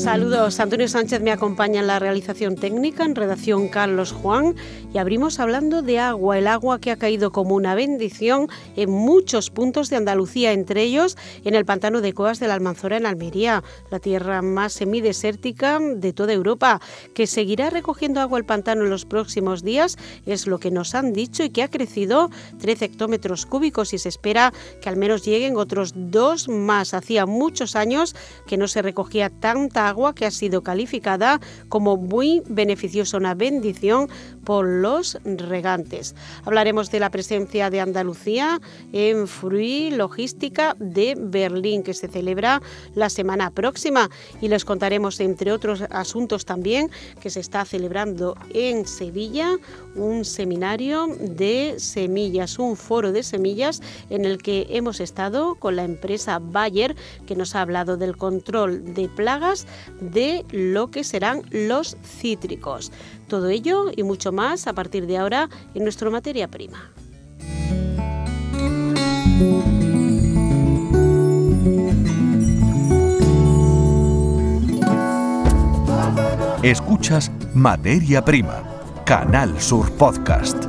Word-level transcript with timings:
Saludos, 0.00 0.60
Antonio 0.60 0.88
Sánchez 0.88 1.20
me 1.20 1.30
acompaña 1.30 1.80
en 1.80 1.86
la 1.86 1.98
realización 1.98 2.56
técnica, 2.56 3.04
en 3.04 3.14
redacción 3.14 3.68
Carlos 3.68 4.12
Juan 4.12 4.56
y 4.94 4.98
abrimos 4.98 5.38
hablando 5.38 5.82
de 5.82 5.98
agua, 5.98 6.38
el 6.38 6.46
agua 6.46 6.80
que 6.80 6.90
ha 6.90 6.96
caído 6.96 7.32
como 7.32 7.54
una 7.54 7.74
bendición 7.74 8.48
en 8.76 8.90
muchos 8.90 9.50
puntos 9.50 9.90
de 9.90 9.96
Andalucía, 9.96 10.52
entre 10.52 10.84
ellos 10.84 11.18
en 11.44 11.54
el 11.54 11.66
pantano 11.66 12.00
de 12.00 12.14
Coas 12.14 12.40
de 12.40 12.48
la 12.48 12.54
Almanzora 12.54 12.96
en 12.96 13.04
Almería, 13.04 13.62
la 13.90 14.00
tierra 14.00 14.40
más 14.40 14.72
semidesértica 14.72 15.78
de 15.78 16.14
toda 16.14 16.32
Europa, 16.32 16.80
que 17.14 17.26
seguirá 17.26 17.68
recogiendo 17.68 18.20
agua 18.20 18.38
el 18.38 18.46
pantano 18.46 18.84
en 18.84 18.90
los 18.90 19.04
próximos 19.04 19.62
días, 19.62 19.98
es 20.24 20.46
lo 20.46 20.58
que 20.58 20.70
nos 20.70 20.94
han 20.94 21.12
dicho 21.12 21.44
y 21.44 21.50
que 21.50 21.62
ha 21.62 21.68
crecido 21.68 22.30
13 22.58 22.86
hectómetros 22.86 23.44
cúbicos 23.44 23.92
y 23.92 23.98
se 23.98 24.08
espera 24.08 24.54
que 24.80 24.88
al 24.88 24.96
menos 24.96 25.26
lleguen 25.26 25.58
otros 25.58 25.92
dos 25.94 26.48
más. 26.48 26.94
Hacía 26.94 27.26
muchos 27.26 27.76
años 27.76 28.16
que 28.46 28.56
no 28.56 28.66
se 28.66 28.80
recogía 28.80 29.28
tanta 29.28 29.89
que 30.14 30.24
ha 30.24 30.30
sido 30.30 30.62
calificada 30.62 31.40
como 31.68 31.96
muy 31.96 32.42
beneficiosa, 32.46 33.16
una 33.16 33.34
bendición 33.34 34.08
por 34.44 34.66
los 34.66 35.18
regantes. 35.24 36.14
Hablaremos 36.44 36.90
de 36.90 37.00
la 37.00 37.10
presencia 37.10 37.70
de 37.70 37.80
Andalucía 37.80 38.60
en 38.92 39.26
Fruit 39.26 39.92
Logística 39.92 40.76
de 40.78 41.16
Berlín, 41.18 41.82
que 41.82 41.92
se 41.92 42.08
celebra 42.08 42.62
la 42.94 43.10
semana 43.10 43.50
próxima, 43.50 44.08
y 44.40 44.48
les 44.48 44.64
contaremos, 44.64 45.18
entre 45.20 45.52
otros 45.52 45.82
asuntos 45.90 46.44
también, 46.44 46.90
que 47.20 47.30
se 47.30 47.40
está 47.40 47.64
celebrando 47.64 48.36
en 48.54 48.86
Sevilla 48.86 49.56
un 49.96 50.24
seminario 50.24 51.08
de 51.18 51.74
semillas, 51.78 52.58
un 52.58 52.76
foro 52.76 53.12
de 53.12 53.22
semillas 53.22 53.82
en 54.08 54.24
el 54.24 54.38
que 54.38 54.66
hemos 54.70 55.00
estado 55.00 55.56
con 55.56 55.76
la 55.76 55.84
empresa 55.84 56.38
Bayer, 56.40 56.94
que 57.26 57.34
nos 57.34 57.54
ha 57.54 57.62
hablado 57.62 57.96
del 57.96 58.16
control 58.16 58.94
de 58.94 59.08
plagas 59.08 59.66
de 60.00 60.44
lo 60.50 60.90
que 60.90 61.04
serán 61.04 61.42
los 61.50 61.96
cítricos. 62.02 62.92
Todo 63.28 63.48
ello 63.48 63.90
y 63.94 64.02
mucho 64.02 64.32
más 64.32 64.66
a 64.66 64.72
partir 64.72 65.06
de 65.06 65.18
ahora 65.18 65.48
en 65.74 65.82
nuestra 65.84 66.10
materia 66.10 66.48
prima. 66.48 66.90
Escuchas 76.62 77.30
Materia 77.54 78.22
Prima, 78.22 78.62
Canal 79.06 79.58
Sur 79.58 79.90
Podcast. 79.92 80.66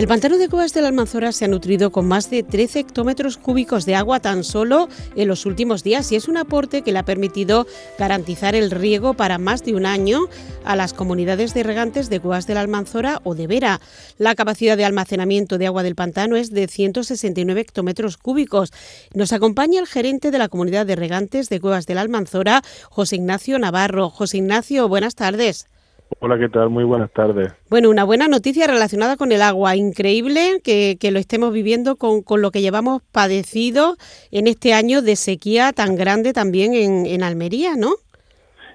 El 0.00 0.08
pantano 0.08 0.38
de 0.38 0.48
Cuevas 0.48 0.72
de 0.72 0.80
la 0.80 0.88
Almanzora 0.88 1.30
se 1.30 1.44
ha 1.44 1.48
nutrido 1.48 1.92
con 1.92 2.08
más 2.08 2.30
de 2.30 2.42
13 2.42 2.78
hectómetros 2.78 3.36
cúbicos 3.36 3.84
de 3.84 3.96
agua 3.96 4.18
tan 4.18 4.44
solo 4.44 4.88
en 5.14 5.28
los 5.28 5.44
últimos 5.44 5.84
días 5.84 6.10
y 6.10 6.16
es 6.16 6.26
un 6.26 6.38
aporte 6.38 6.80
que 6.80 6.90
le 6.90 7.00
ha 7.00 7.04
permitido 7.04 7.66
garantizar 7.98 8.54
el 8.54 8.70
riego 8.70 9.12
para 9.12 9.36
más 9.36 9.62
de 9.62 9.74
un 9.74 9.84
año 9.84 10.20
a 10.64 10.74
las 10.74 10.94
comunidades 10.94 11.52
de 11.52 11.64
regantes 11.64 12.08
de 12.08 12.18
Cuevas 12.18 12.46
de 12.46 12.54
la 12.54 12.62
Almanzora 12.62 13.20
o 13.24 13.34
de 13.34 13.46
Vera. 13.46 13.82
La 14.16 14.34
capacidad 14.34 14.78
de 14.78 14.86
almacenamiento 14.86 15.58
de 15.58 15.66
agua 15.66 15.82
del 15.82 15.96
pantano 15.96 16.36
es 16.36 16.50
de 16.50 16.66
169 16.66 17.60
hectómetros 17.60 18.16
cúbicos. 18.16 18.72
Nos 19.12 19.34
acompaña 19.34 19.80
el 19.80 19.86
gerente 19.86 20.30
de 20.30 20.38
la 20.38 20.48
comunidad 20.48 20.86
de 20.86 20.96
regantes 20.96 21.50
de 21.50 21.60
Cuevas 21.60 21.84
de 21.84 21.96
la 21.96 22.00
Almanzora, 22.00 22.62
José 22.88 23.16
Ignacio 23.16 23.58
Navarro. 23.58 24.08
José 24.08 24.38
Ignacio, 24.38 24.88
buenas 24.88 25.14
tardes. 25.14 25.66
Hola, 26.22 26.38
¿qué 26.38 26.50
tal? 26.50 26.68
Muy 26.68 26.84
buenas 26.84 27.10
tardes. 27.12 27.50
Bueno, 27.70 27.88
una 27.88 28.04
buena 28.04 28.28
noticia 28.28 28.66
relacionada 28.66 29.16
con 29.16 29.32
el 29.32 29.40
agua. 29.40 29.74
Increíble 29.74 30.60
que, 30.62 30.98
lo 31.10 31.18
estemos 31.18 31.50
viviendo 31.50 31.96
con, 31.96 32.22
lo 32.42 32.50
que 32.50 32.60
llevamos 32.60 33.00
padecido 33.10 33.96
en 34.30 34.46
este 34.46 34.74
año 34.74 35.00
de 35.00 35.16
sequía 35.16 35.72
tan 35.72 35.96
grande 35.96 36.34
también 36.34 36.74
en, 36.74 37.06
en 37.06 37.22
Almería, 37.22 37.70
¿no? 37.74 37.92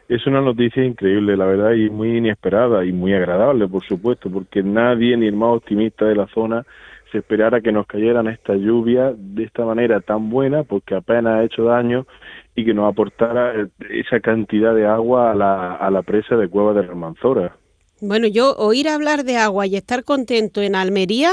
Es 0.10 0.26
una 0.26 0.42
noticia 0.42 0.84
increíble, 0.84 1.38
la 1.38 1.46
verdad, 1.46 1.74
y 1.74 1.88
muy 1.92 2.18
inesperada 2.18 2.84
y 2.84 2.92
muy 2.92 3.14
agradable, 3.14 3.68
por 3.68 3.86
supuesto, 3.86 4.28
porque 4.32 4.64
nadie, 4.64 5.16
ni 5.16 5.28
el 5.28 5.36
más 5.36 5.58
optimista 5.58 6.06
de 6.06 6.16
la 6.16 6.26
zona, 6.28 6.66
se 7.12 7.20
esperara 7.20 7.62
que 7.62 7.72
nos 7.72 7.86
cayeran 7.86 8.28
esta 8.28 8.56
lluvia 8.56 9.14
de 9.16 9.44
esta 9.44 9.66
manera 9.66 10.00
tan 10.02 10.32
buena, 10.32 10.64
porque 10.64 10.96
apenas 10.96 11.40
ha 11.40 11.44
hecho 11.44 11.64
daño 11.64 12.08
y 12.56 12.66
que 12.66 12.74
nos 12.74 12.92
aportara 12.92 13.54
esa 13.90 14.20
cantidad 14.22 14.74
de 14.74 14.86
agua 14.86 15.32
a 15.32 15.36
la, 15.36 15.76
a 15.76 15.92
la 15.92 16.02
presa 16.04 16.36
de 16.36 16.48
Cueva 16.48 16.74
de 16.74 16.84
Remanzora. 16.84 17.58
Bueno, 18.02 18.28
yo 18.28 18.54
oír 18.58 18.90
hablar 18.90 19.24
de 19.24 19.38
agua 19.38 19.68
y 19.68 19.78
estar 19.78 20.04
contento 20.04 20.62
en 20.62 20.76
Almería, 20.76 21.32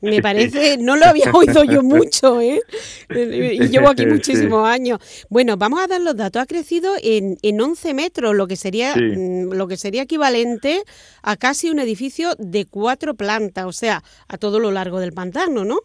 me 0.00 0.22
parece, 0.22 0.78
no 0.78 0.96
lo 0.96 1.06
había 1.06 1.30
oído 1.34 1.64
yo 1.64 1.82
mucho, 1.82 2.40
¿eh? 2.40 2.60
Y 3.10 3.68
llevo 3.68 3.88
aquí 3.88 4.06
muchísimos 4.06 4.66
años. 4.66 5.00
Bueno, 5.28 5.56
vamos 5.56 5.80
a 5.82 5.88
dar 5.88 6.00
los 6.00 6.16
datos. 6.16 6.40
Ha 6.40 6.46
crecido 6.46 6.92
en, 7.02 7.36
en 7.42 7.60
11 7.60 7.94
metros, 7.94 8.34
lo 8.34 8.46
que 8.46 8.56
sería 8.56 8.94
mm, 8.94 9.52
lo 9.52 9.66
que 9.66 9.76
sería 9.76 10.02
equivalente 10.02 10.82
a 11.22 11.36
casi 11.36 11.70
un 11.70 11.80
edificio 11.80 12.34
de 12.38 12.66
cuatro 12.66 13.14
plantas, 13.14 13.66
o 13.66 13.72
sea, 13.72 14.02
a 14.28 14.38
todo 14.38 14.60
lo 14.60 14.70
largo 14.70 15.00
del 15.00 15.12
pantano, 15.12 15.64
¿no? 15.64 15.80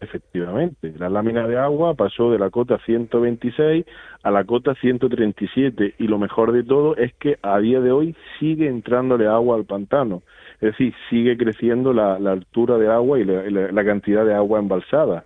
Efectivamente, 0.00 0.94
la 0.98 1.10
lámina 1.10 1.46
de 1.46 1.58
agua 1.58 1.94
pasó 1.94 2.30
de 2.30 2.38
la 2.38 2.48
cota 2.48 2.78
126 2.86 3.84
a 4.22 4.30
la 4.30 4.44
cota 4.44 4.74
137 4.74 5.94
y 5.98 6.08
lo 6.08 6.18
mejor 6.18 6.52
de 6.52 6.64
todo 6.64 6.96
es 6.96 7.12
que 7.14 7.38
a 7.42 7.58
día 7.58 7.80
de 7.80 7.92
hoy 7.92 8.16
sigue 8.38 8.68
entrándole 8.68 9.26
agua 9.26 9.56
al 9.56 9.66
pantano, 9.66 10.22
es 10.54 10.72
decir, 10.72 10.94
sigue 11.10 11.36
creciendo 11.36 11.92
la, 11.92 12.14
altura 12.14 12.78
de 12.78 12.90
agua 12.90 13.18
y 13.18 13.24
la 13.24 13.84
cantidad 13.84 14.24
de 14.24 14.34
agua 14.34 14.58
embalsada. 14.58 15.24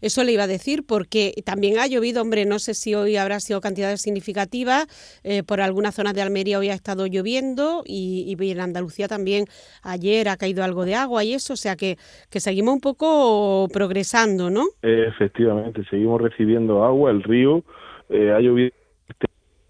Eso 0.00 0.24
le 0.24 0.32
iba 0.32 0.44
a 0.44 0.46
decir 0.48 0.84
porque 0.86 1.32
también 1.44 1.78
ha 1.78 1.86
llovido, 1.86 2.22
hombre, 2.22 2.44
no 2.44 2.58
sé 2.58 2.74
si 2.74 2.94
hoy 2.94 3.16
habrá 3.16 3.38
sido 3.40 3.60
cantidades 3.60 4.00
significativas, 4.00 4.86
eh, 5.22 5.42
por 5.42 5.60
algunas 5.60 5.94
zonas 5.94 6.14
de 6.14 6.22
Almería 6.22 6.58
hoy 6.58 6.70
ha 6.70 6.74
estado 6.74 7.06
lloviendo 7.06 7.82
y, 7.86 8.36
en 8.38 8.60
Andalucía 8.60 9.08
también 9.08 9.44
ayer 9.82 10.28
ha 10.28 10.36
caído 10.36 10.64
algo 10.64 10.84
de 10.84 10.94
agua 10.94 11.22
y 11.24 11.34
eso, 11.34 11.52
o 11.52 11.56
sea 11.56 11.76
que, 11.76 11.96
seguimos 12.30 12.74
un 12.74 12.80
poco 12.80 13.68
progresando, 13.72 14.48
¿no? 14.48 14.64
Efectivamente, 14.82 15.82
seguimos 15.90 16.20
recibiendo 16.20 16.84
agua, 16.84 17.10
el 17.10 17.22
río 17.22 17.64
eh, 18.08 18.32
ha 18.32 18.40
llovido 18.40 18.72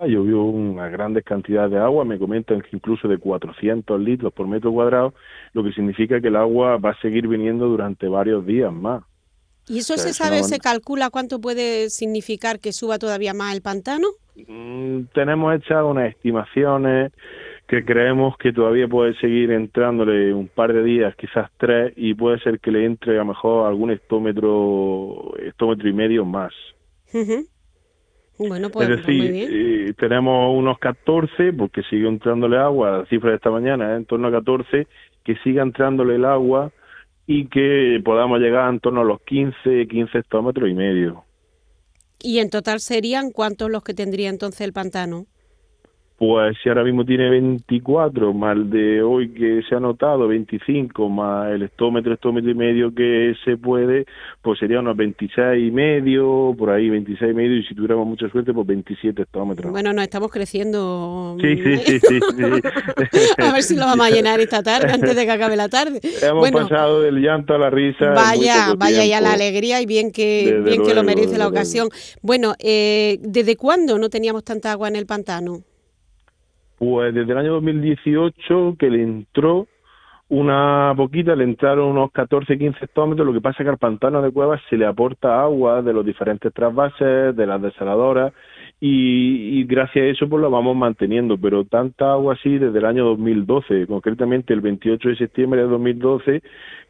ha 0.00 0.06
llovido 0.06 0.42
una 0.44 0.88
grandes 0.88 1.24
cantidades 1.24 1.72
de 1.72 1.78
agua, 1.78 2.04
me 2.04 2.18
comentan 2.18 2.60
que 2.60 2.68
incluso 2.72 3.08
de 3.08 3.18
400 3.18 4.00
litros 4.00 4.32
por 4.32 4.46
metro 4.46 4.72
cuadrado, 4.72 5.12
lo 5.54 5.64
que 5.64 5.72
significa 5.72 6.20
que 6.20 6.28
el 6.28 6.36
agua 6.36 6.76
va 6.76 6.90
a 6.90 7.00
seguir 7.00 7.26
viniendo 7.26 7.66
durante 7.66 8.06
varios 8.06 8.46
días 8.46 8.72
más. 8.72 9.02
¿Y 9.68 9.78
eso 9.78 9.96
se 9.96 10.14
sabe, 10.14 10.42
se 10.44 10.58
calcula 10.58 11.10
cuánto 11.10 11.40
puede 11.40 11.90
significar 11.90 12.58
que 12.58 12.72
suba 12.72 12.98
todavía 12.98 13.34
más 13.34 13.54
el 13.54 13.62
pantano? 13.62 14.08
Mm, 14.46 15.04
tenemos 15.12 15.54
hechas 15.54 15.82
unas 15.84 16.10
estimaciones 16.10 17.12
que 17.66 17.84
creemos 17.84 18.36
que 18.38 18.52
todavía 18.52 18.88
puede 18.88 19.14
seguir 19.18 19.50
entrándole 19.50 20.32
un 20.32 20.48
par 20.48 20.72
de 20.72 20.82
días, 20.82 21.14
quizás 21.16 21.50
tres, 21.58 21.92
y 21.96 22.14
puede 22.14 22.38
ser 22.40 22.60
que 22.60 22.70
le 22.70 22.86
entre 22.86 23.16
a 23.16 23.18
lo 23.18 23.26
mejor 23.26 23.66
algún 23.66 23.90
hectómetro, 23.90 25.34
hectómetro 25.38 25.88
y 25.88 25.92
medio 25.92 26.24
más. 26.24 26.52
Bueno, 28.38 28.70
pues, 28.70 28.88
es 28.88 28.96
decir, 28.98 29.18
muy 29.18 29.32
bien. 29.32 29.50
Eh, 29.52 29.94
tenemos 29.98 30.56
unos 30.56 30.78
14, 30.78 31.52
porque 31.52 31.82
sigue 31.90 32.08
entrándole 32.08 32.56
agua, 32.56 32.98
la 32.98 33.06
cifra 33.06 33.30
de 33.30 33.36
esta 33.36 33.50
mañana 33.50 33.92
es 33.92 33.98
en 33.98 34.06
torno 34.06 34.28
a 34.28 34.30
14, 34.30 34.86
que 35.24 35.36
siga 35.44 35.62
entrándole 35.62 36.14
el 36.14 36.24
agua 36.24 36.72
y 37.30 37.46
que 37.48 38.00
podamos 38.02 38.40
llegar 38.40 38.72
en 38.72 38.80
torno 38.80 39.02
a 39.02 39.04
los 39.04 39.20
15, 39.20 39.86
15 39.86 40.18
hectómetros 40.18 40.70
y 40.70 40.72
medio. 40.72 41.24
¿Y 42.20 42.38
en 42.38 42.48
total 42.48 42.80
serían 42.80 43.30
cuántos 43.32 43.70
los 43.70 43.84
que 43.84 43.92
tendría 43.92 44.30
entonces 44.30 44.62
el 44.62 44.72
pantano? 44.72 45.26
Pues 46.18 46.56
si 46.60 46.68
ahora 46.68 46.82
mismo 46.82 47.04
tiene 47.04 47.30
24, 47.30 48.34
más 48.34 48.56
el 48.56 48.70
de 48.70 49.02
hoy 49.02 49.28
que 49.28 49.62
se 49.68 49.76
ha 49.76 49.78
notado, 49.78 50.26
25, 50.26 51.08
más 51.08 51.52
el 51.52 51.62
estómetro, 51.62 52.12
estómetro 52.12 52.50
y 52.50 52.54
medio 52.54 52.92
que 52.92 53.36
se 53.44 53.56
puede, 53.56 54.04
pues 54.42 54.58
sería 54.58 54.80
unos 54.80 54.96
26 54.96 55.68
y 55.68 55.70
medio, 55.70 56.56
por 56.58 56.70
ahí 56.70 56.90
26 56.90 57.30
y 57.30 57.34
medio, 57.34 57.56
y 57.58 57.62
si 57.62 57.74
tuviéramos 57.76 58.04
mucha 58.04 58.28
suerte, 58.30 58.52
pues 58.52 58.66
27 58.66 59.22
estómetros. 59.22 59.70
Bueno, 59.70 59.92
nos 59.92 60.02
estamos 60.02 60.32
creciendo. 60.32 61.36
Sí, 61.40 61.56
sí, 61.56 62.00
sí, 62.00 62.00
sí. 62.00 62.42
a 63.38 63.52
ver 63.52 63.62
si 63.62 63.76
lo 63.76 63.82
vamos 63.82 64.08
a 64.08 64.10
llenar 64.14 64.40
esta 64.40 64.60
tarde, 64.60 64.90
antes 64.90 65.14
de 65.14 65.24
que 65.24 65.30
acabe 65.30 65.54
la 65.54 65.68
tarde. 65.68 66.00
Hemos 66.20 66.50
pasado 66.50 67.00
del 67.00 67.22
llanto 67.22 67.54
a 67.54 67.58
la 67.58 67.70
risa. 67.70 68.10
Vaya, 68.10 68.74
vaya 68.76 69.06
ya 69.06 69.20
la 69.20 69.34
alegría 69.34 69.80
y 69.80 69.86
bien 69.86 70.10
que, 70.10 70.62
bien 70.64 70.82
que 70.84 70.94
lo 70.94 71.04
merece 71.04 71.38
la 71.38 71.46
ocasión. 71.46 71.90
Bueno, 72.22 72.54
eh, 72.58 73.18
¿desde 73.20 73.54
cuándo 73.54 74.00
no 74.00 74.08
teníamos 74.08 74.42
tanta 74.42 74.72
agua 74.72 74.88
en 74.88 74.96
el 74.96 75.06
pantano? 75.06 75.62
Pues 76.78 77.12
desde 77.12 77.32
el 77.32 77.38
año 77.38 77.52
2018 77.54 78.76
que 78.78 78.90
le 78.90 79.02
entró 79.02 79.66
una 80.30 80.92
poquita, 80.94 81.34
le 81.34 81.44
entraron 81.44 81.88
unos 81.88 82.12
14, 82.12 82.58
15 82.58 82.84
hectómetros, 82.84 83.26
lo 83.26 83.32
que 83.32 83.40
pasa 83.40 83.62
es 83.62 83.66
que 83.66 83.70
al 83.70 83.78
pantano 83.78 84.20
de 84.20 84.30
Cuevas 84.30 84.60
se 84.68 84.76
le 84.76 84.84
aporta 84.84 85.40
agua 85.40 85.80
de 85.80 85.94
los 85.94 86.04
diferentes 86.04 86.52
trasvases, 86.52 87.34
de 87.34 87.46
las 87.46 87.62
desaladoras, 87.62 88.34
y, 88.78 89.64
gracias 89.64 90.04
a 90.04 90.08
eso 90.08 90.28
pues 90.28 90.42
lo 90.42 90.50
vamos 90.50 90.76
manteniendo, 90.76 91.38
pero 91.38 91.64
tanta 91.64 92.12
agua 92.12 92.34
así 92.34 92.58
desde 92.58 92.78
el 92.78 92.84
año 92.84 93.06
2012, 93.06 93.86
concretamente 93.86 94.52
el 94.52 94.60
28 94.60 95.08
de 95.08 95.16
septiembre 95.16 95.62
de 95.62 95.68
2012, 95.68 96.42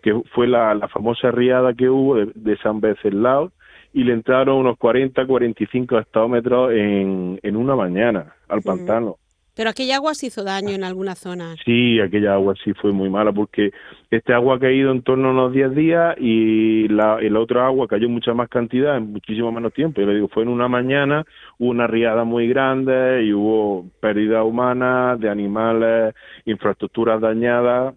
que 0.02 0.20
fue 0.34 0.48
la, 0.48 0.88
famosa 0.88 1.30
riada 1.30 1.74
que 1.74 1.88
hubo 1.88 2.16
de, 2.16 2.56
San 2.58 2.80
Venceslao, 2.80 3.52
y 3.94 4.02
le 4.02 4.14
entraron 4.14 4.56
unos 4.56 4.76
40, 4.78 5.26
45 5.26 5.98
hectómetros 5.98 6.72
en, 6.72 7.38
en 7.42 7.56
una 7.56 7.76
mañana 7.76 8.34
al 8.48 8.62
pantano. 8.62 9.16
Pero 9.58 9.70
aquella 9.70 9.96
agua 9.96 10.14
se 10.14 10.26
hizo 10.26 10.44
daño 10.44 10.70
en 10.70 10.84
algunas 10.84 11.18
zonas. 11.18 11.58
Sí, 11.64 11.98
aquella 11.98 12.34
agua 12.34 12.54
sí 12.62 12.74
fue 12.74 12.92
muy 12.92 13.10
mala 13.10 13.32
porque 13.32 13.72
este 14.08 14.32
agua 14.32 14.54
ha 14.54 14.58
caído 14.60 14.92
en 14.92 15.02
torno 15.02 15.30
a 15.30 15.32
unos 15.32 15.52
10 15.52 15.74
días 15.74 16.14
y 16.16 16.86
la, 16.86 17.18
otra 17.36 17.66
agua 17.66 17.88
cayó 17.88 18.08
mucha 18.08 18.32
más 18.34 18.48
cantidad 18.48 18.96
en 18.96 19.10
muchísimo 19.10 19.50
menos 19.50 19.72
tiempo. 19.72 20.00
Yo 20.00 20.06
le 20.06 20.14
digo, 20.14 20.28
fue 20.28 20.44
en 20.44 20.50
una 20.50 20.68
mañana, 20.68 21.24
hubo 21.58 21.70
una 21.70 21.88
riada 21.88 22.22
muy 22.22 22.46
grande 22.46 23.24
y 23.24 23.32
hubo 23.32 23.90
pérdida 23.98 24.44
humana 24.44 25.16
de 25.18 25.28
animales, 25.28 26.14
infraestructuras 26.44 27.20
dañadas 27.20 27.96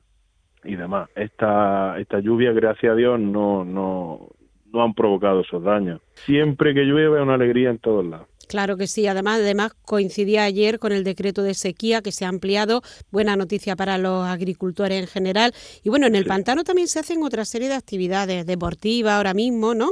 y 0.63 0.75
demás. 0.75 1.11
Esta, 1.13 1.99
esta 1.99 2.21
lluvia, 2.21 2.53
gracias 2.53 2.91
a 2.91 2.95
Dios, 2.95 3.19
no, 3.19 3.63
no, 3.63 4.29
no 4.73 4.83
han 4.83 4.95
provocado 4.95 5.41
esos 5.41 5.61
daños. 5.63 6.01
Siempre 6.13 6.73
que 6.73 6.85
llueve 6.85 7.17
es 7.17 7.23
una 7.23 7.35
alegría 7.35 7.69
en 7.69 7.77
todos 7.77 8.03
lados. 8.03 8.30
Claro 8.51 8.75
que 8.75 8.85
sí. 8.85 9.07
Además, 9.07 9.39
además 9.39 9.73
coincidía 9.85 10.43
ayer 10.43 10.77
con 10.77 10.91
el 10.91 11.05
decreto 11.05 11.41
de 11.41 11.53
sequía 11.53 12.01
que 12.01 12.11
se 12.11 12.25
ha 12.25 12.27
ampliado. 12.27 12.81
Buena 13.09 13.37
noticia 13.37 13.77
para 13.77 13.97
los 13.97 14.25
agricultores 14.25 14.99
en 14.99 15.07
general. 15.07 15.53
Y 15.85 15.89
bueno, 15.89 16.05
en 16.05 16.15
el 16.15 16.25
pantano 16.25 16.65
también 16.65 16.89
se 16.89 16.99
hacen 16.99 17.23
otra 17.23 17.45
serie 17.45 17.69
de 17.69 17.75
actividades 17.75 18.45
deportivas 18.45 19.13
ahora 19.13 19.33
mismo, 19.33 19.73
¿no? 19.73 19.91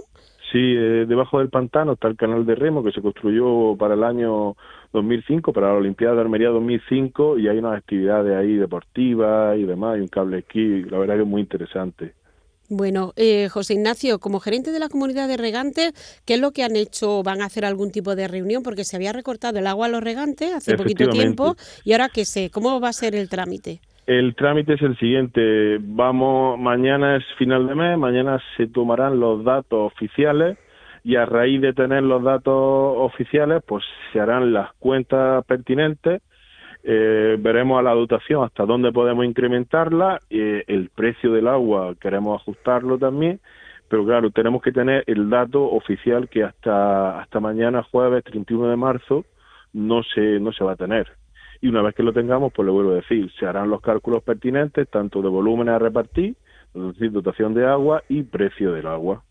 Sí, 0.52 0.58
eh, 0.60 1.06
debajo 1.08 1.40
del 1.40 1.48
pantano 1.48 1.94
está 1.94 2.10
el 2.10 2.18
canal 2.18 2.46
de 2.46 2.56
remo 2.56 2.84
que 2.84 2.92
se 2.92 3.02
construyó 3.02 3.78
para 3.78 3.94
el 3.94 4.04
año 4.04 4.58
2005, 4.92 5.54
para 5.54 5.68
la 5.68 5.76
Olimpiada 5.76 6.16
de 6.16 6.22
Armería 6.22 6.50
2005, 6.50 7.38
y 7.40 7.48
hay 7.48 7.60
unas 7.60 7.78
actividades 7.78 8.36
ahí 8.36 8.56
deportivas 8.56 9.58
y 9.58 9.64
demás, 9.64 9.98
y 9.98 10.02
un 10.02 10.08
cable 10.10 10.40
esquí, 10.40 10.84
la 10.84 10.98
verdad 10.98 11.16
que 11.16 11.22
es 11.22 11.28
muy 11.28 11.40
interesante. 11.40 12.19
Bueno, 12.69 13.13
eh, 13.16 13.50
José 13.50 13.74
Ignacio, 13.74 14.19
como 14.19 14.39
gerente 14.39 14.71
de 14.71 14.77
la 14.77 14.89
comunidad 14.89 15.27
de 15.27 15.38
regantes, 15.38 15.92
¿qué 16.25 16.36
es 16.36 16.39
lo 16.39 16.51
que 16.51 16.63
han 16.63 16.75
hecho? 16.75 17.24
¿Van 17.24 17.42
a 17.42 17.45
hacer 17.45 17.66
algún 17.66 17.92
tipo 17.92 18.16
de 18.16 18.27
reunión? 18.27 18.62
Porque 18.62 18.83
se 18.83 18.95
había 18.95 19.12
recortado 19.12 19.57
el 19.57 19.66
agua 19.66 19.88
a 19.88 19.89
los 19.89 20.04
regantes 20.04 20.54
hace 20.54 20.77
poquito 20.77 21.10
tiempo 21.10 21.56
y 21.83 21.94
ahora 21.94 22.10
qué 22.13 22.25
sé, 22.25 22.51
¿cómo 22.51 22.80
va 22.80 22.89
a 22.89 22.94
ser 22.94 23.16
el 23.16 23.27
trámite? 23.27 23.80
El 24.06 24.36
trámite 24.36 24.74
es 24.74 24.81
el 24.83 24.98
siguiente, 25.00 25.77
vamos, 25.81 26.60
mañana 26.60 27.18
es 27.18 27.24
final 27.39 27.68
de 27.68 27.74
mes, 27.74 27.98
mañana 27.98 28.39
se 28.56 28.68
tomarán 28.68 29.19
los 29.19 29.44
datos 29.44 29.92
oficiales 29.92 30.57
y 31.04 31.15
a 31.15 31.25
raíz 31.25 31.62
de 31.62 31.74
tener 31.74 32.04
los 32.04 32.24
datos 32.24 32.54
oficiales, 32.98 33.63
pues 33.65 33.83
se 34.13 34.19
harán 34.19 34.54
las 34.54 34.74
cuentas 34.80 35.44
pertinentes 35.45 36.22
eh, 36.84 37.38
veremos 37.40 37.80
a 37.80 37.84
la 37.84 37.94
dotación 37.94 38.44
hasta 38.44 38.66
dónde 38.66 38.92
podemos 38.92 39.26
incrementarla, 39.26 40.22
eh, 40.30 40.64
el 40.68 40.90
precio 40.90 41.31
del 41.34 41.48
agua 41.48 41.96
queremos 42.00 42.42
ajustarlo 42.42 42.98
también, 42.98 43.40
pero 43.90 44.06
claro, 44.06 44.30
tenemos 44.31 44.62
que 44.62 44.72
tener 44.72 45.04
el 45.08 45.30
dato 45.30 45.64
oficial 45.64 46.30
que 46.30 46.44
hasta, 46.44 47.20
hasta 47.20 47.40
mañana, 47.40 47.84
jueves 47.84 48.24
31 48.24 48.70
de 48.70 48.76
marzo, 48.76 49.26
no 49.74 50.04
se, 50.04 50.40
no 50.40 50.54
se 50.54 50.64
va 50.64 50.74
a 50.74 50.78
tener. 50.78 51.08
Y 51.62 51.68
una 51.68 51.81
vez 51.81 51.96
que 51.96 52.04
lo 52.04 52.14
tengamos, 52.14 52.54
pues 52.54 52.66
le 52.66 52.72
vuelvo 52.72 52.92
a 52.92 52.96
decir, 52.96 53.30
se 53.38 53.46
harán 53.46 53.70
los 53.70 53.82
cálculos 53.82 54.24
pertinentes, 54.24 54.88
tanto 54.90 55.22
de 55.22 55.30
volumen 55.30 55.68
a 55.70 55.80
repartir, 55.80 56.36
es 56.74 56.82
decir, 56.82 57.12
dotación 57.12 57.54
de 57.54 57.66
agua 57.66 58.04
y 58.08 58.24
precio 58.24 58.72
del 58.72 58.88
agua. 58.88 59.24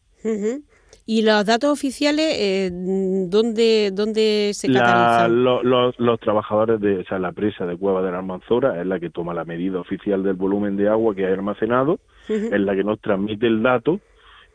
¿Y 1.06 1.22
los 1.22 1.44
datos 1.46 1.70
oficiales, 1.70 2.26
eh, 2.38 2.70
¿dónde, 2.70 3.90
dónde 3.94 4.50
se 4.52 4.70
catalizan? 4.70 5.42
los, 5.42 6.20
trabajadores 6.20 6.80
de 6.80 6.98
o 6.98 7.04
sea, 7.04 7.18
la 7.18 7.32
presa 7.32 7.64
de 7.64 7.76
Cueva 7.78 8.02
de 8.02 8.10
la 8.10 8.18
Almanzora 8.18 8.78
es 8.78 8.86
la 8.86 9.00
que 9.00 9.08
toma 9.08 9.32
la 9.32 9.46
medida 9.46 9.80
oficial 9.80 10.22
del 10.22 10.34
volumen 10.34 10.76
de 10.76 10.88
agua 10.88 11.14
que 11.14 11.24
hay 11.24 11.32
almacenado, 11.32 11.98
es 12.28 12.60
la 12.60 12.74
que 12.74 12.84
nos 12.84 13.00
transmite 13.00 13.46
el 13.46 13.62
dato 13.62 14.00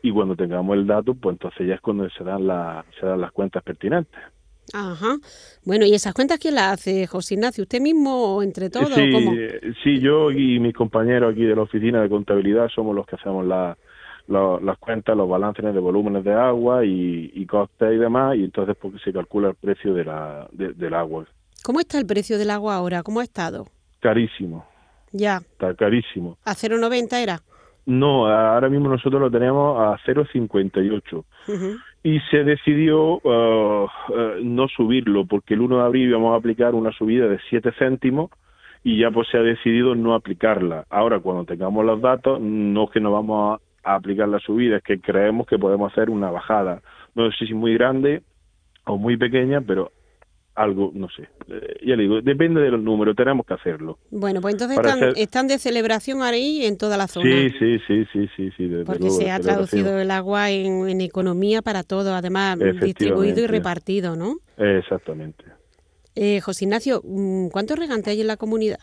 y 0.00 0.12
cuando 0.12 0.36
tengamos 0.36 0.76
el 0.76 0.86
dato, 0.86 1.14
pues 1.14 1.34
entonces 1.34 1.66
ya 1.66 1.74
es 1.74 1.80
cuando 1.80 2.08
se 2.10 2.22
dan, 2.22 2.46
la, 2.46 2.84
se 3.00 3.06
dan 3.06 3.20
las 3.20 3.32
cuentas 3.32 3.62
pertinentes. 3.62 4.20
Ajá. 4.72 5.16
Bueno, 5.64 5.86
¿y 5.86 5.94
esas 5.94 6.14
cuentas 6.14 6.38
quién 6.38 6.54
las 6.54 6.74
hace, 6.74 7.06
José 7.06 7.34
Ignacio? 7.34 7.62
¿Usted 7.62 7.80
mismo 7.80 8.36
o 8.36 8.42
entre 8.42 8.70
todos? 8.70 8.94
Sí, 8.94 9.10
sí, 9.82 9.98
yo 9.98 10.30
y 10.30 10.60
mis 10.60 10.72
compañeros 10.72 11.32
aquí 11.32 11.44
de 11.44 11.56
la 11.56 11.62
oficina 11.62 12.00
de 12.00 12.08
contabilidad 12.08 12.68
somos 12.68 12.94
los 12.94 13.06
que 13.06 13.16
hacemos 13.16 13.44
la, 13.44 13.76
las 14.28 14.78
cuentas, 14.78 15.16
los 15.16 15.28
balances 15.28 15.64
de 15.64 15.80
volúmenes 15.80 16.24
de 16.24 16.32
agua 16.32 16.84
y, 16.84 17.44
costes 17.46 17.94
y 17.94 17.98
demás, 17.98 18.36
y 18.36 18.44
entonces 18.44 18.76
porque 18.80 18.98
se 18.98 19.12
calcula 19.12 19.48
el 19.48 19.54
precio 19.54 19.94
de 19.94 20.04
la, 20.04 20.48
del 20.52 20.94
agua. 20.94 21.26
¿Cómo 21.62 21.80
está 21.80 21.98
el 21.98 22.06
precio 22.06 22.38
del 22.38 22.50
agua 22.50 22.76
ahora? 22.76 23.02
¿Cómo 23.02 23.20
ha 23.20 23.24
estado? 23.24 23.66
Carísimo. 24.00 24.66
Ya. 25.12 25.38
Está 25.38 25.74
carísimo. 25.74 26.36
¿A 26.44 26.52
0,90 26.54 27.22
era? 27.22 27.40
No, 27.86 28.26
ahora 28.26 28.68
mismo 28.68 28.88
nosotros 28.88 29.20
lo 29.20 29.30
tenemos 29.30 29.78
a 29.78 29.98
0,58. 30.06 31.24
Y 32.02 32.20
se 32.30 32.44
decidió 32.44 33.18
uh, 33.18 33.84
uh, 33.84 33.88
no 34.42 34.68
subirlo 34.68 35.26
porque 35.26 35.54
el 35.54 35.60
1 35.60 35.78
de 35.78 35.82
abril 35.82 36.08
íbamos 36.08 36.34
a 36.34 36.36
aplicar 36.36 36.74
una 36.74 36.92
subida 36.92 37.28
de 37.28 37.38
7 37.48 37.72
céntimos 37.78 38.30
y 38.82 38.98
ya 38.98 39.10
pues 39.10 39.28
se 39.28 39.38
ha 39.38 39.42
decidido 39.42 39.94
no 39.94 40.14
aplicarla. 40.14 40.84
Ahora, 40.90 41.20
cuando 41.20 41.44
tengamos 41.44 41.84
los 41.84 42.00
datos, 42.00 42.40
no 42.40 42.84
es 42.84 42.90
que 42.90 43.00
nos 43.00 43.12
vamos 43.12 43.60
a 43.84 43.94
aplicar 43.94 44.28
la 44.28 44.38
subida, 44.38 44.78
es 44.78 44.82
que 44.82 45.00
creemos 45.00 45.46
que 45.46 45.58
podemos 45.58 45.92
hacer 45.92 46.10
una 46.10 46.30
bajada. 46.30 46.82
No 47.14 47.30
sé 47.30 47.46
si 47.46 47.54
muy 47.54 47.74
grande 47.74 48.22
o 48.84 48.96
muy 48.96 49.16
pequeña, 49.16 49.60
pero 49.60 49.92
algo, 50.54 50.90
no 50.94 51.08
sé. 51.08 51.28
Eh, 51.48 51.80
ya 51.84 51.96
le 51.96 52.04
digo, 52.04 52.20
depende 52.20 52.60
de 52.60 52.70
los 52.70 52.80
números, 52.80 53.16
tenemos 53.16 53.44
que 53.44 53.54
hacerlo. 53.54 53.98
Bueno, 54.10 54.40
pues 54.40 54.54
entonces 54.54 54.78
están, 55.16 55.48
de 55.48 55.58
celebración 55.58 56.22
ahí 56.22 56.64
en 56.64 56.78
toda 56.78 56.96
la 56.96 57.08
zona. 57.08 57.28
Sí, 57.28 57.50
sí, 57.58 57.78
sí, 57.86 58.04
sí, 58.12 58.28
sí. 58.36 58.50
sí 58.56 58.70
Porque 58.86 59.10
se 59.10 59.30
ha 59.30 59.40
traducido 59.40 59.98
el 59.98 60.10
agua 60.10 60.50
en, 60.50 61.00
economía 61.00 61.60
para 61.60 61.82
todo, 61.82 62.14
además 62.14 62.58
distribuido 62.80 63.40
y 63.42 63.46
repartido, 63.46 64.16
¿no? 64.16 64.36
Exactamente. 64.56 65.44
Eh, 66.14 66.40
José 66.40 66.64
Ignacio, 66.64 67.02
mm, 67.04 67.48
¿cuántos 67.48 67.78
regantes 67.78 68.08
hay 68.12 68.20
en 68.20 68.28
la 68.28 68.36
comunidad? 68.36 68.78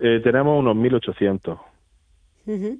Eh, 0.00 0.20
tenemos 0.24 0.58
unos 0.58 0.76
1.800. 0.76 1.60
Uh 2.46 2.78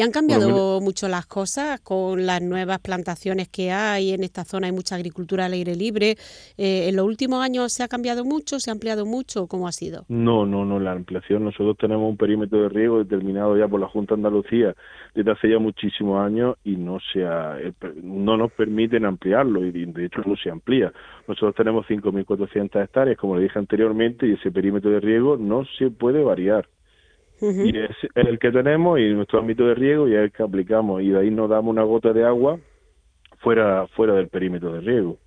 ¿Y 0.00 0.02
han 0.02 0.12
cambiado 0.12 0.80
mucho 0.80 1.08
las 1.08 1.26
cosas 1.26 1.78
con 1.82 2.24
las 2.24 2.40
nuevas 2.40 2.78
plantaciones 2.78 3.48
que 3.50 3.70
hay? 3.70 4.14
En 4.14 4.24
esta 4.24 4.44
zona 4.44 4.66
hay 4.66 4.72
mucha 4.72 4.94
agricultura 4.94 5.44
al 5.44 5.52
aire 5.52 5.76
libre. 5.76 6.16
Eh, 6.56 6.88
¿En 6.88 6.96
los 6.96 7.04
últimos 7.04 7.44
años 7.44 7.70
se 7.74 7.82
ha 7.82 7.88
cambiado 7.88 8.24
mucho? 8.24 8.58
¿Se 8.60 8.70
ha 8.70 8.72
ampliado 8.72 9.04
mucho? 9.04 9.46
¿Cómo 9.46 9.68
ha 9.68 9.72
sido? 9.72 10.06
No, 10.08 10.46
no, 10.46 10.64
no. 10.64 10.80
La 10.80 10.92
ampliación, 10.92 11.44
nosotros 11.44 11.76
tenemos 11.76 12.08
un 12.08 12.16
perímetro 12.16 12.62
de 12.62 12.70
riego 12.70 12.96
determinado 13.04 13.58
ya 13.58 13.68
por 13.68 13.78
la 13.78 13.88
Junta 13.88 14.14
de 14.14 14.20
Andalucía 14.20 14.74
desde 15.14 15.32
hace 15.32 15.50
ya 15.50 15.58
muchísimos 15.58 16.18
años 16.24 16.56
y 16.64 16.76
no, 16.76 16.96
se 17.12 17.20
no 18.02 18.38
nos 18.38 18.52
permiten 18.52 19.04
ampliarlo 19.04 19.66
y 19.66 19.70
de 19.70 20.06
hecho 20.06 20.22
no 20.24 20.34
se 20.36 20.48
amplía. 20.48 20.94
Nosotros 21.28 21.54
tenemos 21.56 21.84
5.400 21.86 22.82
hectáreas, 22.82 23.18
como 23.18 23.36
le 23.36 23.42
dije 23.42 23.58
anteriormente, 23.58 24.26
y 24.26 24.32
ese 24.32 24.50
perímetro 24.50 24.92
de 24.92 25.00
riego 25.00 25.36
no 25.36 25.66
se 25.78 25.90
puede 25.90 26.24
variar 26.24 26.66
y 27.40 27.78
es 27.78 27.90
el 28.14 28.38
que 28.38 28.50
tenemos 28.50 28.98
y 28.98 29.08
nuestro 29.14 29.38
ámbito 29.38 29.66
de 29.66 29.74
riego 29.74 30.08
y 30.08 30.14
es 30.14 30.20
el 30.20 30.32
que 30.32 30.42
aplicamos 30.42 31.02
y 31.02 31.10
de 31.10 31.20
ahí 31.20 31.30
nos 31.30 31.48
damos 31.48 31.70
una 31.70 31.82
gota 31.82 32.12
de 32.12 32.24
agua 32.24 32.58
fuera 33.38 33.86
fuera 33.88 34.14
del 34.14 34.28
perímetro 34.28 34.72
de 34.72 34.80
riego. 34.80 35.18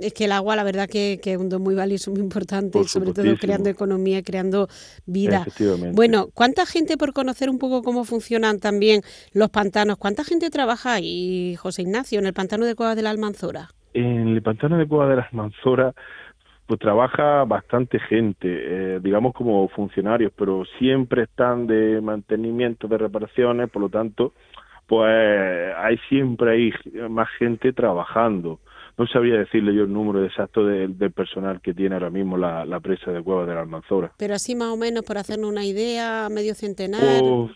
Es 0.00 0.14
que 0.14 0.24
el 0.24 0.32
agua, 0.32 0.56
la 0.56 0.64
verdad, 0.64 0.88
que, 0.88 1.20
que 1.22 1.32
es 1.32 1.38
un 1.38 1.50
don 1.50 1.62
muy 1.62 1.74
valioso, 1.74 2.10
muy 2.10 2.20
importante, 2.20 2.82
sobre 2.84 3.12
todo 3.12 3.36
creando 3.38 3.68
economía 3.68 4.18
y 4.18 4.22
creando 4.22 4.68
vida. 5.04 5.44
Bueno, 5.92 6.28
¿cuánta 6.32 6.64
gente, 6.64 6.96
por 6.96 7.12
conocer 7.12 7.50
un 7.50 7.58
poco 7.58 7.82
cómo 7.82 8.04
funcionan 8.04 8.60
también 8.60 9.02
los 9.34 9.50
pantanos, 9.50 9.98
cuánta 9.98 10.24
gente 10.24 10.48
trabaja 10.48 10.94
ahí, 10.94 11.54
José 11.56 11.82
Ignacio, 11.82 12.18
en 12.18 12.26
el 12.26 12.32
pantano 12.32 12.64
de 12.64 12.74
Cueva 12.74 12.94
de 12.94 13.02
la 13.02 13.10
Almanzora? 13.10 13.68
En 13.92 14.28
el 14.28 14.42
pantano 14.42 14.78
de 14.78 14.86
Cueva 14.86 15.08
de 15.08 15.16
la 15.16 15.22
Almanzora 15.30 15.94
pues 16.70 16.78
trabaja 16.78 17.42
bastante 17.42 17.98
gente, 17.98 18.46
eh, 18.46 19.00
digamos 19.02 19.34
como 19.34 19.66
funcionarios, 19.70 20.32
pero 20.36 20.62
siempre 20.78 21.24
están 21.24 21.66
de 21.66 22.00
mantenimiento, 22.00 22.86
de 22.86 22.96
reparaciones, 22.96 23.68
por 23.70 23.82
lo 23.82 23.88
tanto, 23.88 24.34
pues 24.86 25.74
hay 25.76 25.98
siempre 26.08 26.52
hay 26.52 26.72
más 27.08 27.28
gente 27.40 27.72
trabajando. 27.72 28.60
No 28.96 29.08
sabría 29.08 29.38
decirle 29.38 29.74
yo 29.74 29.82
el 29.82 29.92
número 29.92 30.24
exacto 30.24 30.64
del 30.64 31.10
personal 31.10 31.60
que 31.60 31.74
tiene 31.74 31.96
ahora 31.96 32.10
mismo 32.10 32.36
la, 32.36 32.78
presa 32.78 33.10
de 33.10 33.20
Cueva 33.20 33.46
de 33.46 33.54
la 33.54 33.62
Almanzora. 33.62 34.12
Pero 34.16 34.34
así 34.34 34.54
más 34.54 34.68
o 34.68 34.76
menos, 34.76 35.02
por 35.02 35.18
hacernos 35.18 35.50
una 35.50 35.64
idea, 35.64 36.28
medio 36.30 36.54
centenar. 36.54 37.00
Pues, 37.00 37.50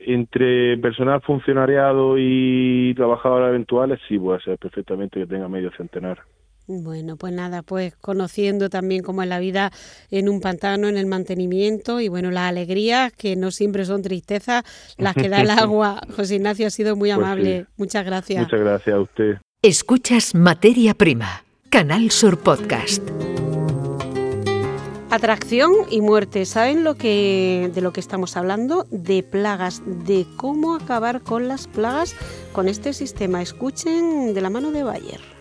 entre 0.00 0.76
personal 0.76 1.22
funcionariado 1.22 2.16
y 2.18 2.92
trabajadores 2.94 3.48
eventuales, 3.48 3.98
sí 4.06 4.18
puede 4.18 4.40
ser 4.40 4.58
perfectamente 4.58 5.18
que 5.18 5.26
tenga 5.26 5.48
medio 5.48 5.70
centenar. 5.78 6.18
Bueno, 6.68 7.16
pues 7.16 7.32
nada, 7.32 7.62
pues 7.62 7.94
conociendo 7.96 8.68
también 8.68 9.02
cómo 9.02 9.22
es 9.22 9.28
la 9.28 9.38
vida 9.38 9.70
en 10.10 10.28
un 10.28 10.40
pantano, 10.40 10.88
en 10.88 10.96
el 10.96 11.06
mantenimiento 11.06 12.00
y 12.00 12.08
bueno, 12.08 12.30
las 12.32 12.48
alegrías 12.48 13.12
que 13.12 13.36
no 13.36 13.52
siempre 13.52 13.84
son 13.84 14.02
tristezas, 14.02 14.64
las 14.98 15.14
que 15.14 15.28
da 15.28 15.42
el 15.42 15.50
agua. 15.50 16.00
José 16.16 16.36
Ignacio 16.36 16.66
ha 16.66 16.70
sido 16.70 16.96
muy 16.96 17.10
pues 17.10 17.18
amable. 17.18 17.66
Muchas 17.76 18.04
gracias. 18.04 18.42
Muchas 18.42 18.60
gracias 18.60 18.96
a 18.96 19.00
usted. 19.00 19.38
Escuchas 19.62 20.34
Materia 20.34 20.94
Prima 20.94 21.44
Canal 21.70 22.10
Sur 22.10 22.38
Podcast. 22.38 23.02
Atracción 25.10 25.72
y 25.88 26.00
muerte. 26.00 26.44
¿Saben 26.46 26.82
lo 26.82 26.96
que 26.96 27.70
de 27.72 27.80
lo 27.80 27.92
que 27.92 28.00
estamos 28.00 28.36
hablando? 28.36 28.86
De 28.90 29.22
plagas, 29.22 29.82
de 29.86 30.26
cómo 30.36 30.74
acabar 30.74 31.22
con 31.22 31.46
las 31.46 31.68
plagas 31.68 32.16
con 32.52 32.66
este 32.66 32.92
sistema. 32.92 33.40
Escuchen 33.40 34.34
de 34.34 34.40
la 34.40 34.50
mano 34.50 34.72
de 34.72 34.82
Bayer. 34.82 35.35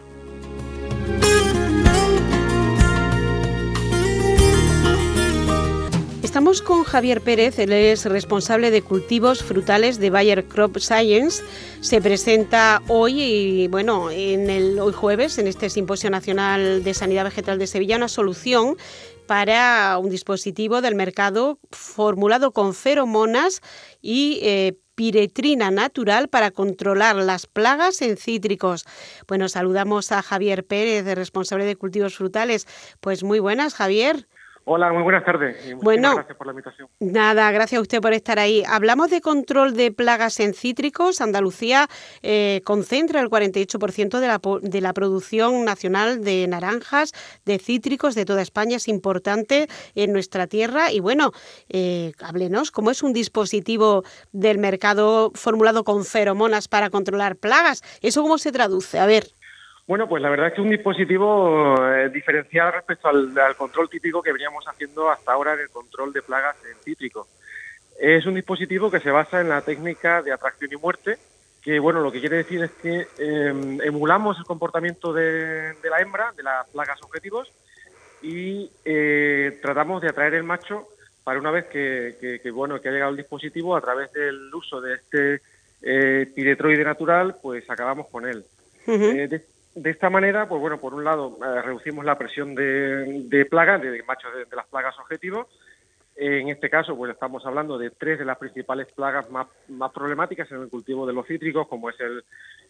Estamos 6.36 6.62
con 6.62 6.84
Javier 6.84 7.22
Pérez, 7.22 7.60
él 7.60 7.72
es 7.72 8.04
responsable 8.04 8.70
de 8.70 8.82
cultivos 8.82 9.42
frutales 9.42 10.00
de 10.00 10.10
Bayer 10.10 10.44
Crop 10.44 10.77
Science. 10.80 11.42
Se 11.80 12.01
presenta 12.01 12.82
hoy 12.89 13.70
bueno, 13.70 14.08
hoy 14.08 14.94
jueves 14.94 15.38
en 15.38 15.48
este 15.48 15.70
Simposio 15.70 16.10
Nacional 16.10 16.84
de 16.84 16.94
Sanidad 16.94 17.24
Vegetal 17.24 17.58
de 17.58 17.68
Sevilla 17.68 17.96
una 17.96 18.10
solución 18.10 18.75
para 19.27 19.98
un 19.98 20.10
dispositivo 20.10 20.82
del 20.82 20.96
mercado 20.96 21.58
formulado 21.72 22.51
con 22.51 22.74
feromonas 22.74 23.62
y 24.01 24.39
eh, 24.42 24.77
piretrina 24.96 25.72
natural 25.72 26.27
para 26.27 26.51
controlar 26.51 27.15
las 27.15 27.48
plagas 27.48 28.01
en 28.01 28.18
cítricos. 28.18 28.84
Bueno, 29.25 29.48
saludamos 29.48 30.12
a 30.12 30.22
Javier 30.22 30.65
Pérez, 30.65 31.06
responsable 31.15 31.63
de 31.63 31.77
cultivos 31.77 32.15
frutales. 32.15 32.68
Pues 33.00 33.24
muy 33.24 33.39
buenas, 33.39 33.74
Javier. 33.74 34.27
Hola, 34.68 34.92
muy 34.92 35.04
buenas 35.04 35.24
tardes. 35.24 35.64
Y 35.64 35.74
bueno, 35.74 36.16
gracias 36.16 36.36
por 36.36 36.48
la 36.48 36.54
invitación. 36.54 36.90
Nada, 37.00 37.52
gracias 37.52 37.78
a 37.78 37.82
usted 37.84 38.02
por 38.02 38.14
estar 38.14 38.40
ahí. 38.40 38.64
Hablamos 38.68 39.12
de 39.12 39.22
control 39.22 39.76
de 39.76 39.92
plagas 39.92 40.40
en 40.40 40.56
cítricos. 40.56 41.22
Andalucía 41.22 41.88
eh, 42.24 42.62
concentra 42.66 43.22
el 43.22 43.30
48% 43.30 44.20
de 44.20 44.28
la, 44.28 44.42
de 44.64 44.82
la 44.82 44.94
producción 44.94 45.66
nacional 45.66 46.24
de 46.24 46.48
naranjas, 46.48 47.12
de 47.46 47.60
cítricos 47.60 48.16
de 48.16 48.26
toda 48.26 48.42
España. 48.42 48.78
Es 48.78 48.88
importante 48.88 49.68
en 49.94 50.12
nuestra 50.12 50.48
tierra. 50.48 50.92
Y 50.92 51.00
bueno, 51.00 51.32
eh, 51.70 52.14
háblenos, 52.20 52.72
¿cómo 52.72 52.90
es 52.90 53.04
un 53.04 53.14
dispositivo 53.14 54.04
del 54.32 54.58
mercado 54.58 55.32
formulado 55.36 55.84
con 55.84 56.06
feromonas 56.06 56.68
para 56.68 56.90
controlar 56.90 57.36
plagas? 57.36 57.84
¿Eso 58.02 58.24
cómo 58.24 58.40
se 58.40 58.52
traduce? 58.52 58.98
A 58.98 59.06
ver. 59.06 59.28
Bueno, 59.88 60.10
pues 60.10 60.22
la 60.22 60.30
verdad 60.30 60.48
es 60.48 60.54
que 60.54 60.62
es 60.62 60.65
un 60.65 60.72
dispositivo 60.72 61.75
eh, 61.94 62.10
diferencial 62.10 62.74
respecto 62.74 63.08
al, 63.08 63.56
control 63.56 63.88
típico 63.88 64.22
que 64.22 64.34
veníamos 64.34 64.65
haciendo 64.68 65.12
hasta 65.12 65.32
ahora 65.32 65.54
en 65.54 65.60
el 65.60 65.70
control 65.70 66.12
de 66.12 66.24
plagas 66.24 66.56
en 66.65 66.75
cítrico. 66.84 67.27
Es 68.00 68.25
un 68.25 68.34
dispositivo 68.34 68.89
que 68.89 69.00
se 69.00 69.12
basa 69.12 69.42
en 69.42 69.50
la 69.50 69.62
técnica 69.62 70.24
de 70.24 70.32
atracción 70.32 70.72
y 70.74 70.77
muerte, 70.77 71.18
que 71.62 71.77
bueno, 71.77 72.01
lo 72.01 72.12
que 72.12 72.20
quiere 72.20 72.38
decir 72.38 72.63
es 72.63 72.72
que 72.72 73.08
em, 73.20 73.80
emulamos 73.82 74.38
el 74.39 74.46
comportamiento 74.46 75.13
de, 75.13 75.75
la 75.84 76.01
hembra, 76.01 76.32
de 76.36 76.44
las 76.44 76.68
plagas 76.70 77.01
objetivos, 77.04 77.51
y 78.24 78.72
eh, 78.84 79.60
tratamos 79.62 80.01
de 80.01 80.10
atraer 80.10 80.34
el 80.34 80.44
macho 80.44 80.88
para 81.24 81.39
una 81.39 81.51
vez 81.51 81.65
que, 81.65 82.39
bueno 82.51 82.82
que 82.82 82.89
ha 82.89 82.92
llegado 82.92 83.12
el 83.12 83.18
dispositivo 83.18 83.75
a 83.75 83.82
través 83.82 84.12
del 84.13 84.54
uso 84.54 84.82
de 84.82 84.96
este 84.96 85.42
eh, 85.84 86.32
piretroide 86.36 86.84
natural, 86.84 87.36
pues 87.42 87.70
acabamos 87.70 88.08
con 88.08 88.27
él 88.27 88.44
de 88.88 89.36
esta 89.84 90.10
manera, 90.10 90.48
pues 90.48 90.62
bueno, 90.62 90.79
por 90.79 90.94
un 90.94 91.03
lado 91.03 91.38
eh, 91.44 91.62
reducimos 91.62 92.05
la 92.05 92.17
presión 92.17 92.55
de, 92.55 93.48
plagas, 93.50 93.82
de, 93.82 94.01
machos 94.03 94.32
de, 94.34 94.55
las 94.55 94.67
plagas 94.67 94.98
objetivos. 95.00 95.48
en 96.15 96.48
este 96.48 96.70
caso, 96.70 96.96
pues 96.96 97.12
estamos 97.12 97.46
hablando 97.46 97.77
de 97.77 97.89
tres 97.89 98.20
de 98.20 98.25
las 98.25 98.38
principales 98.38 98.88
plagas 98.94 99.29
más, 99.29 99.48
problemáticas 99.94 100.50
en 100.51 100.62
el 100.62 100.70
cultivo 100.70 101.05
de 101.05 101.13
los 101.13 101.27
cítricos, 101.27 101.67
como 101.67 101.89
es 101.89 102.00
el, 102.00 102.24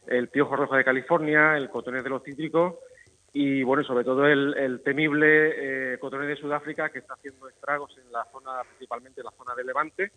el 0.08 0.30
piojo 0.30 0.56
rojo 0.56 0.76
de 0.76 0.84
California, 0.84 1.56
el 1.56 1.70
cotonés 1.70 2.04
de 2.04 2.10
los 2.10 2.24
cítricos 2.24 2.76
y, 3.34 3.64
bueno, 3.64 3.84
sobre 3.84 4.06
todo 4.06 4.26
el, 4.26 4.82
temible 4.84 5.94
eh, 5.94 5.98
cotonés 6.00 6.30
de 6.30 6.38
Sudáfrica 6.38 6.90
que 6.90 7.00
está 7.00 7.16
haciendo 7.16 7.50
estragos 7.50 7.94
en 7.98 8.10
la 8.10 8.24
zona, 8.32 8.64
principalmente 8.64 9.20
en 9.20 9.26
la 9.26 9.32
zona 9.32 9.54
de 9.54 9.64
Levante. 9.66 10.12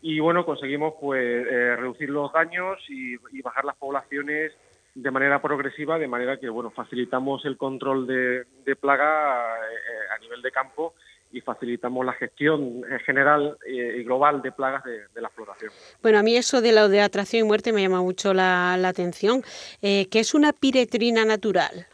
Y, 0.00 0.20
bueno, 0.20 0.46
conseguimos 0.46 0.94
pues 1.00 1.44
eh, 1.44 1.74
reducir 1.74 2.08
los 2.08 2.32
daños 2.32 2.78
y 2.88 3.42
bajar 3.42 3.64
las 3.64 3.76
poblaciones 3.76 4.52
de 4.96 5.10
manera 5.10 5.42
progresiva, 5.42 5.98
de 5.98 6.08
manera 6.08 6.38
que 6.38 6.48
bueno 6.48 6.70
facilitamos 6.70 7.44
el 7.44 7.58
control 7.58 8.06
de, 8.06 8.76
plaga 8.80 9.56
eh, 9.56 10.14
a 10.16 10.18
nivel 10.18 10.40
de 10.40 10.50
campo 10.50 10.94
y 11.32 11.42
facilitamos 11.42 12.06
la 12.06 12.14
gestión 12.14 12.82
general 13.04 13.58
y 13.66 14.02
global 14.04 14.40
de 14.40 14.52
plagas 14.52 14.82
de, 14.84 15.20
la 15.20 15.28
floración. 15.28 15.70
Bueno, 16.00 16.18
a 16.18 16.22
mí 16.22 16.34
eso 16.34 16.62
de 16.62 16.72
la 16.72 16.88
de 16.88 17.02
atracción 17.02 17.44
y 17.44 17.46
muerte 17.46 17.72
me 17.72 17.82
llama 17.82 18.00
mucho 18.00 18.32
la, 18.32 18.74
atención. 18.74 19.42
Eh, 19.82 20.06
¿Qué 20.10 20.20
es 20.20 20.34
una 20.34 20.52
piretrina 20.52 21.24
natural? 21.26 21.86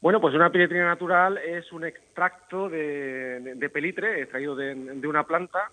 Bueno, 0.00 0.20
pues 0.20 0.34
una 0.34 0.52
piretrina 0.52 0.84
natural 0.84 1.38
es 1.38 1.72
un 1.72 1.84
extracto 1.84 2.68
de, 2.68 3.70
pelitre 3.72 4.20
extraído 4.20 4.54
de, 4.54 4.74
una 5.08 5.24
planta 5.24 5.70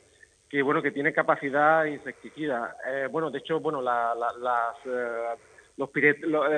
que 0.49 0.63
bueno 0.63 0.81
que 0.81 0.91
tiene 0.91 1.13
capacidad 1.13 1.85
insecticida. 1.85 2.75
Eh, 2.87 3.07
bueno, 3.11 3.29
de 3.29 3.39
hecho, 3.39 3.59
bueno 3.59 3.81
las 3.81 4.75
eh, 4.85 5.35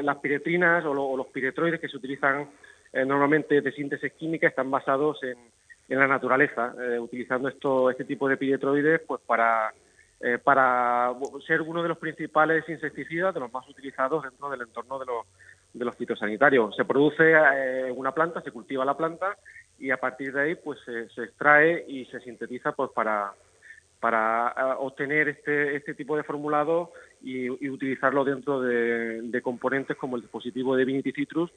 las 0.01 0.17
piretrinas 0.17 0.85
o, 0.85 1.17
los 1.17 1.27
piretroides 1.27 1.79
que 1.79 1.87
se 1.87 1.97
utilizan 1.97 2.49
eh, 2.91 3.05
normalmente 3.05 3.61
de 3.61 3.71
síntesis 3.71 4.11
química 4.13 4.47
están 4.47 4.69
basados 4.69 5.19
en, 5.23 5.37
la 5.89 6.07
naturaleza, 6.07 6.73
eh, 6.81 6.97
utilizando 6.97 7.47
esto, 7.47 7.89
este 7.91 8.05
tipo 8.05 8.27
de 8.27 8.37
piretroides 8.37 9.01
pues 9.01 9.21
para, 9.27 9.71
para 10.43 11.13
ser 11.45 11.61
uno 11.61 11.83
de 11.83 11.89
los 11.89 11.99
principales 11.99 12.67
insecticidas, 12.67 13.33
de 13.33 13.41
los 13.41 13.53
más 13.53 13.67
utilizados 13.69 14.23
dentro 14.23 14.49
del 14.49 14.61
entorno 14.61 14.97
de 14.97 15.05
los, 15.05 15.25
de 15.73 15.85
los 15.85 15.95
fitosanitarios. 15.95 16.75
Se 16.75 16.85
produce 16.85 17.31
en 17.31 17.97
una 17.97 18.11
planta, 18.11 18.41
se 18.41 18.51
cultiva 18.51 18.85
la 18.85 18.97
planta 18.97 19.37
y 19.79 19.91
a 19.91 19.97
partir 19.97 20.33
de 20.33 20.41
ahí 20.41 20.55
pues 20.55 20.79
se, 20.85 21.23
extrae 21.23 21.83
y 21.87 22.05
se 22.05 22.19
sintetiza 22.21 22.71
pues 22.71 22.91
para, 22.91 23.33
para 24.03 24.53
obtener 24.79 25.29
este, 25.29 25.77
este 25.77 25.93
tipo 25.93 26.17
de 26.17 26.23
formulado 26.23 26.91
y, 27.21 27.49
utilizarlo 27.49 28.25
dentro 28.25 28.59
de, 28.59 29.41
componentes 29.41 29.95
como 29.95 30.17
el 30.17 30.23
dispositivo 30.23 30.75
de 30.75 30.83
Vinity 30.83 31.13
Citrus 31.13 31.49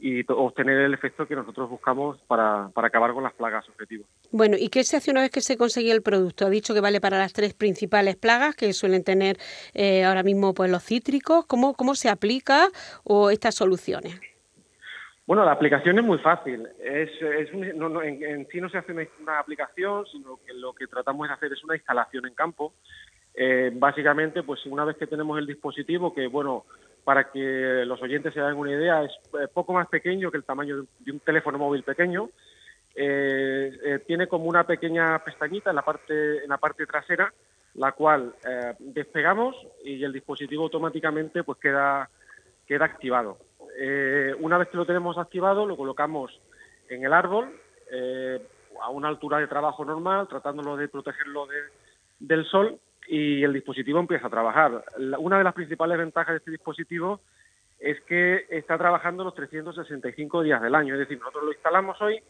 y 0.00 0.24
obtener 0.28 0.78
el 0.78 0.94
efecto 0.94 1.28
que 1.28 1.36
nosotros 1.36 1.70
buscamos 1.70 2.18
para, 2.26 2.72
acabar 2.74 3.12
con 3.12 3.22
las 3.22 3.32
plagas 3.34 3.68
objetivos. 3.68 4.08
Bueno, 4.32 4.56
¿y 4.58 4.68
qué 4.68 4.82
se 4.82 4.96
hace 4.96 5.12
una 5.12 5.20
vez 5.20 5.30
que 5.30 5.42
se 5.42 5.56
consigue 5.56 5.92
el 5.92 6.02
producto? 6.02 6.44
Ha 6.44 6.50
dicho 6.50 6.74
que 6.74 6.80
vale 6.80 7.00
para 7.00 7.18
las 7.18 7.32
tres 7.34 7.54
principales 7.54 8.16
plagas 8.16 8.56
que 8.56 8.72
suelen 8.72 9.04
tener 9.04 9.36
eh, 9.72 10.02
ahora 10.02 10.24
mismo 10.24 10.54
pues 10.54 10.72
los 10.72 10.82
cítricos. 10.82 11.46
¿Cómo, 11.46 11.74
¿Cómo 11.74 11.94
se 11.94 12.08
aplica 12.08 12.66
o 13.04 13.30
estas 13.30 13.54
soluciones? 13.54 14.20
Bueno, 15.26 15.44
la 15.44 15.52
aplicación 15.52 15.98
es 15.98 16.04
muy 16.04 16.18
fácil. 16.18 16.68
Es, 16.82 17.10
en, 17.22 18.48
sí 18.50 18.60
no 18.60 18.68
se 18.68 18.78
hace 18.78 18.92
una, 18.92 19.38
aplicación, 19.38 20.04
sino 20.06 20.38
que 20.44 20.52
lo 20.52 20.72
que 20.72 20.88
tratamos 20.88 21.28
de 21.28 21.34
hacer 21.34 21.52
es 21.52 21.62
una 21.62 21.76
instalación 21.76 22.26
en 22.26 22.34
campo 22.34 22.72
eh, 23.34 23.70
básicamente, 23.74 24.42
pues 24.42 24.66
una 24.66 24.84
vez 24.84 24.96
que 24.96 25.06
tenemos 25.06 25.38
el 25.38 25.46
dispositivo, 25.46 26.12
que 26.12 26.26
bueno, 26.26 26.66
para 27.04 27.30
que 27.30 27.84
los 27.86 28.00
oyentes 28.02 28.34
se 28.34 28.40
hagan 28.40 28.56
una 28.56 28.72
idea, 28.72 29.02
es 29.04 29.12
eh, 29.40 29.48
poco 29.52 29.72
más 29.72 29.88
pequeño 29.88 30.30
que 30.30 30.36
el 30.36 30.44
tamaño 30.44 30.84
de 30.98 31.12
un 31.12 31.20
teléfono 31.20 31.58
móvil 31.58 31.82
pequeño. 31.82 32.28
Eh, 32.94 34.00
tiene 34.06 34.26
como 34.26 34.44
una 34.44 34.66
pequeña 34.66 35.18
pestañita 35.24 35.70
en 35.70 35.76
la 35.76 35.82
parte, 35.82 36.44
en 36.44 36.50
la 36.50 36.58
parte 36.58 36.84
trasera, 36.84 37.32
la 37.74 37.92
cual 37.92 38.34
despegamos 38.78 39.56
y 39.82 40.04
el 40.04 40.12
dispositivo 40.12 40.64
automáticamente 40.64 41.42
pues 41.42 41.58
queda, 41.58 42.10
queda 42.66 42.84
activado. 42.84 43.38
Una 44.40 44.58
vez 44.58 44.68
que 44.68 44.76
lo 44.76 44.86
tenemos 44.86 45.18
activado, 45.18 45.66
lo 45.66 45.76
colocamos 45.76 46.38
en 46.88 47.04
el 47.04 47.12
árbol 47.12 47.48
a 48.82 48.90
una 48.90 49.08
altura 49.08 49.38
de 49.38 49.46
trabajo 49.46 49.84
normal, 49.84 50.28
tratándolo 50.28 50.76
de 50.76 50.88
protegerlo 50.88 51.46
del 52.18 52.44
sol 52.46 52.78
y 53.06 53.42
el 53.42 53.52
dispositivo 53.52 53.98
empieza 53.98 54.26
a 54.26 54.30
trabajar. 54.30 54.84
Una 55.18 55.38
de 55.38 55.44
las 55.44 55.54
principales 55.54 55.98
ventajas 55.98 56.34
de 56.34 56.38
este 56.38 56.50
dispositivo 56.50 57.20
es 57.78 58.00
que 58.02 58.46
está 58.48 58.78
trabajando 58.78 59.24
los 59.24 59.34
365 59.34 60.42
días 60.42 60.62
del 60.62 60.74
año, 60.74 60.94
es 60.94 61.00
decir, 61.00 61.18
nosotros 61.18 61.44
lo 61.44 61.52
instalamos 61.52 62.00
hoy 62.00 62.20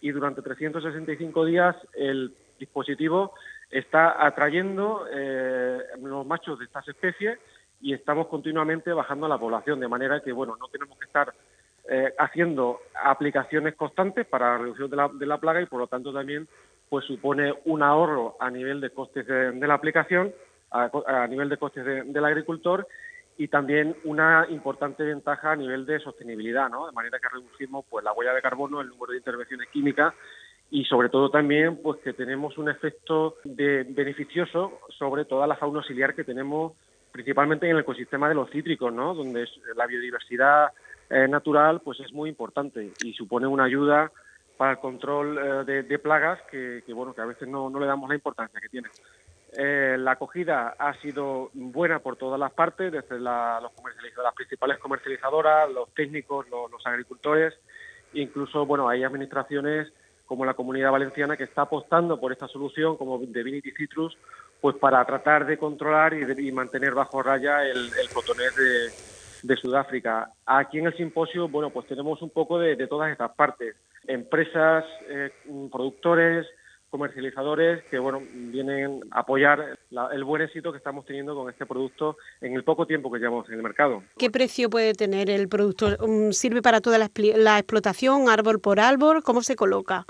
y 0.00 0.10
durante 0.10 0.40
365 0.40 1.44
días 1.44 1.76
el 1.94 2.34
dispositivo 2.58 3.34
está 3.70 4.24
atrayendo 4.24 5.06
eh, 5.12 5.80
los 6.02 6.26
machos 6.26 6.58
de 6.58 6.64
estas 6.64 6.88
especies 6.88 7.38
y 7.82 7.92
estamos 7.92 8.28
continuamente 8.28 8.92
bajando 8.92 9.28
la 9.28 9.38
población, 9.38 9.80
de 9.80 9.88
manera 9.88 10.20
que 10.20 10.32
bueno 10.32 10.56
no 10.58 10.68
tenemos 10.68 10.96
que 10.98 11.04
estar 11.04 11.34
eh, 11.90 12.14
haciendo 12.18 12.78
aplicaciones 13.04 13.74
constantes 13.74 14.24
para 14.24 14.52
la 14.52 14.58
reducción 14.58 14.88
de 14.88 14.96
la, 14.96 15.08
de 15.08 15.26
la 15.26 15.38
plaga 15.38 15.60
y 15.60 15.66
por 15.66 15.80
lo 15.80 15.88
tanto 15.88 16.12
también 16.12 16.46
pues 16.88 17.04
supone 17.06 17.54
un 17.64 17.82
ahorro 17.82 18.36
a 18.38 18.50
nivel 18.50 18.80
de 18.80 18.90
costes 18.90 19.26
de, 19.26 19.66
la 19.66 19.74
aplicación, 19.74 20.32
a, 20.70 21.26
nivel 21.26 21.48
de 21.48 21.56
costes 21.56 21.84
del 21.84 22.24
agricultor 22.24 22.86
y 23.38 23.48
también 23.48 23.96
una 24.04 24.46
importante 24.50 25.02
ventaja 25.02 25.52
a 25.52 25.56
nivel 25.56 25.86
de 25.86 26.00
sostenibilidad, 26.00 26.68
¿no? 26.68 26.86
De 26.86 26.92
manera 26.92 27.18
que 27.18 27.30
reducimos 27.30 27.86
pues 27.88 28.04
la 28.04 28.12
huella 28.12 28.34
de 28.34 28.42
carbono, 28.42 28.82
el 28.82 28.88
número 28.88 29.12
de 29.12 29.18
intervenciones 29.18 29.68
químicas 29.70 30.12
y 30.70 30.84
sobre 30.84 31.08
todo 31.08 31.30
también 31.30 31.78
pues 31.82 31.98
que 32.00 32.12
tenemos 32.12 32.58
un 32.58 32.68
efecto 32.68 33.36
de 33.44 33.84
beneficioso 33.88 34.80
sobre 34.98 35.24
toda 35.24 35.46
la 35.46 35.56
fauna 35.56 35.78
auxiliar 35.78 36.14
que 36.14 36.24
tenemos 36.24 36.74
principalmente 37.12 37.66
en 37.66 37.76
el 37.76 37.82
ecosistema 37.82 38.28
de 38.28 38.34
los 38.34 38.50
cítricos, 38.50 38.92
¿no? 38.92 39.14
Donde 39.14 39.46
la 39.76 39.86
biodiversidad 39.86 40.72
eh, 41.10 41.28
natural, 41.28 41.80
pues 41.84 42.00
es 42.00 42.12
muy 42.12 42.30
importante 42.30 42.92
y 43.04 43.12
supone 43.12 43.46
una 43.46 43.64
ayuda 43.64 44.10
para 44.56 44.72
el 44.72 44.78
control 44.78 45.66
eh, 45.68 45.82
de, 45.82 45.98
plagas 45.98 46.40
que, 46.50 46.82
bueno, 46.94 47.14
que 47.14 47.20
a 47.20 47.26
veces 47.26 47.48
no, 47.48 47.68
le 47.78 47.86
damos 47.86 48.08
la 48.08 48.14
importancia 48.14 48.60
que 48.60 48.68
tiene. 48.68 48.88
Eh, 49.54 49.96
la 49.98 50.12
acogida 50.12 50.74
ha 50.78 50.94
sido 51.02 51.50
buena 51.52 51.98
por 51.98 52.16
todas 52.16 52.40
las 52.40 52.52
partes, 52.52 52.90
desde 52.90 53.20
la, 53.20 53.60
los 53.60 53.72
las 54.24 54.34
principales 54.34 54.78
comercializadoras, 54.78 55.70
los 55.70 55.92
técnicos, 55.94 56.46
los, 56.48 56.86
agricultores, 56.86 57.52
incluso 58.14 58.64
bueno 58.64 58.88
hay 58.88 59.04
administraciones 59.04 59.92
como 60.24 60.46
la 60.46 60.54
Comunidad 60.54 60.92
Valenciana 60.92 61.36
que 61.36 61.44
está 61.44 61.62
apostando 61.62 62.18
por 62.18 62.32
esta 62.32 62.48
solución 62.48 62.96
como 62.96 63.18
Divinity 63.18 63.72
Citrus, 63.72 64.16
pues 64.62 64.76
para 64.76 65.04
tratar 65.04 65.44
de 65.44 65.58
controlar 65.58 66.14
y, 66.14 66.52
mantener 66.52 66.94
bajo 66.94 67.20
raya 67.20 67.64
el, 67.64 67.78
el 67.78 68.08
de, 68.56 68.92
de 69.42 69.56
Sudáfrica. 69.56 70.30
Aquí 70.46 70.78
en 70.78 70.86
el 70.86 70.96
simposio, 70.96 71.48
bueno, 71.48 71.70
pues 71.70 71.88
tenemos 71.88 72.22
un 72.22 72.30
poco 72.30 72.60
de, 72.60 72.76
todas 72.86 73.10
estas 73.10 73.32
partes. 73.32 73.74
Empresas, 74.06 74.84
eh, 75.08 75.30
productores, 75.70 76.46
comercializadores 76.90 77.82
que, 77.90 77.98
bueno, 77.98 78.22
vienen 78.32 79.00
a 79.10 79.20
apoyar 79.20 79.78
el 80.12 80.24
buen 80.24 80.42
éxito 80.42 80.70
que 80.70 80.78
estamos 80.78 81.04
teniendo 81.06 81.34
con 81.34 81.50
este 81.50 81.66
producto 81.66 82.16
en 82.40 82.54
el 82.54 82.62
poco 82.62 82.86
tiempo 82.86 83.10
que 83.10 83.18
llevamos 83.18 83.48
en 83.48 83.54
el 83.56 83.62
mercado. 83.62 84.04
¿Qué 84.16 84.30
precio 84.30 84.70
puede 84.70 84.92
tener 84.92 85.28
el 85.28 85.48
producto? 85.48 85.96
Mm, 86.06 86.30
¿Sirve 86.30 86.62
para 86.62 86.80
toda 86.80 86.98
la, 86.98 87.58
explotación, 87.58 88.28
árbol 88.28 88.60
por 88.60 88.78
árbol? 88.78 89.24
¿Cómo 89.24 89.42
se 89.42 89.56
coloca? 89.56 90.04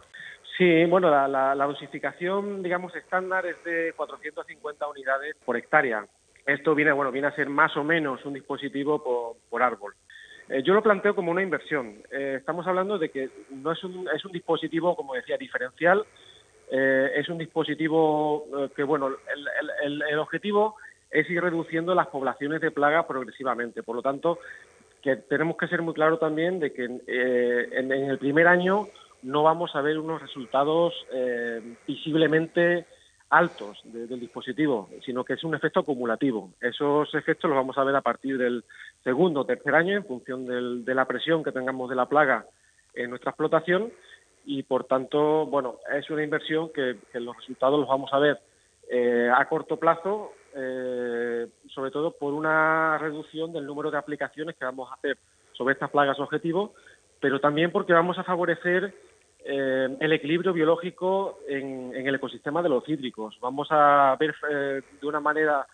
Sí, 0.58 0.84
bueno, 0.84 1.10
la, 1.10 1.26
la, 1.28 1.66
dosificación, 1.66 2.62
digamos, 2.62 2.94
estándar 2.94 3.46
es 3.46 3.62
de 3.64 3.94
450 3.96 4.86
unidades 4.86 5.34
por 5.44 5.56
hectárea. 5.56 6.06
Esto 6.44 6.74
viene, 6.74 6.92
bueno, 6.92 7.12
viene 7.12 7.28
a 7.28 7.34
ser 7.34 7.48
más 7.48 7.76
o 7.76 7.84
menos 7.84 8.24
un 8.24 8.34
dispositivo 8.34 9.38
por, 9.48 9.62
árbol. 9.62 9.94
Eh, 10.48 10.62
yo 10.62 10.74
lo 10.74 10.82
planteo 10.82 11.14
como 11.14 11.30
una 11.30 11.42
inversión. 11.42 12.02
Eh, 12.10 12.36
estamos 12.38 12.66
hablando 12.66 12.98
de 12.98 13.10
que 13.10 13.30
no 13.50 13.72
es 13.72 13.82
un, 13.84 14.08
es 14.14 14.24
un 14.24 14.32
dispositivo, 14.32 14.94
como 14.94 15.14
decía, 15.14 15.38
diferencial. 15.38 16.04
Eh, 16.70 17.12
es 17.16 17.28
un 17.28 17.38
dispositivo 17.38 18.46
que, 18.74 18.82
bueno, 18.82 19.10
el, 19.82 20.18
objetivo 20.18 20.76
es 21.10 21.28
ir 21.30 21.42
reduciendo 21.42 21.94
las 21.94 22.08
poblaciones 22.08 22.60
de 22.60 22.70
plaga 22.70 23.06
progresivamente. 23.06 23.82
Por 23.82 23.96
lo 23.96 24.02
tanto, 24.02 24.38
que 25.00 25.16
tenemos 25.16 25.56
que 25.56 25.68
ser 25.68 25.80
muy 25.80 25.94
claros 25.94 26.20
también 26.20 26.60
de 26.60 26.72
que 26.72 26.84
en, 26.84 27.02
en, 27.06 27.92
el 27.92 28.18
primer 28.18 28.48
año 28.48 28.88
no 29.22 29.42
vamos 29.42 29.74
a 29.74 29.80
ver 29.80 29.98
unos 29.98 30.20
resultados 30.20 30.94
visiblemente 31.86 32.86
altos 33.32 33.80
del 33.84 34.20
dispositivo, 34.20 34.90
sino 35.04 35.24
que 35.24 35.32
es 35.32 35.42
un 35.42 35.54
efecto 35.54 35.80
acumulativo. 35.80 36.50
Esos 36.60 37.14
efectos 37.14 37.48
los 37.48 37.56
vamos 37.56 37.78
a 37.78 37.84
ver 37.84 37.96
a 37.96 38.02
partir 38.02 38.36
del 38.36 38.62
segundo 39.02 39.40
o 39.40 39.46
tercer 39.46 39.74
año 39.74 39.96
en 39.96 40.04
función 40.04 40.84
de 40.84 40.94
la 40.94 41.06
presión 41.06 41.42
que 41.42 41.50
tengamos 41.50 41.88
de 41.88 41.96
la 41.96 42.06
plaga 42.06 42.44
en 42.94 43.08
nuestra 43.08 43.30
explotación 43.30 43.90
y 44.44 44.62
por 44.64 44.84
tanto, 44.84 45.46
bueno, 45.46 45.78
es 45.92 46.08
una 46.10 46.22
inversión 46.22 46.70
que, 46.72 46.96
los 47.14 47.36
resultados 47.36 47.78
los 47.78 47.88
vamos 47.88 48.12
a 48.12 48.18
ver 48.18 48.40
eh, 48.90 49.30
a 49.34 49.48
corto 49.48 49.78
plazo, 49.78 50.32
eh, 50.54 51.46
sobre 51.68 51.90
todo 51.90 52.10
por 52.10 52.34
una 52.34 52.98
reducción 52.98 53.52
del 53.52 53.66
número 53.66 53.90
de 53.90 53.98
aplicaciones 53.98 54.56
que 54.56 54.64
vamos 54.64 54.90
a 54.90 54.94
hacer 54.94 55.16
sobre 55.52 55.74
estas 55.74 55.90
plagas 55.90 56.18
objetivo, 56.18 56.74
pero 57.20 57.40
también 57.40 57.70
porque 57.70 57.92
vamos 57.92 58.18
a 58.18 58.24
favorecer 58.24 58.94
eh, 59.44 59.96
el 59.98 60.12
equilibrio 60.12 60.52
biológico 60.52 61.40
en, 61.48 61.92
el 61.94 62.14
ecosistema 62.14 62.62
de 62.62 62.68
los 62.68 62.84
cítricos. 62.84 63.38
Vamos 63.40 63.68
a 63.70 64.16
ver 64.18 64.34
eh, 64.50 64.82
de 65.00 65.06
una 65.06 65.20
manera 65.20 65.66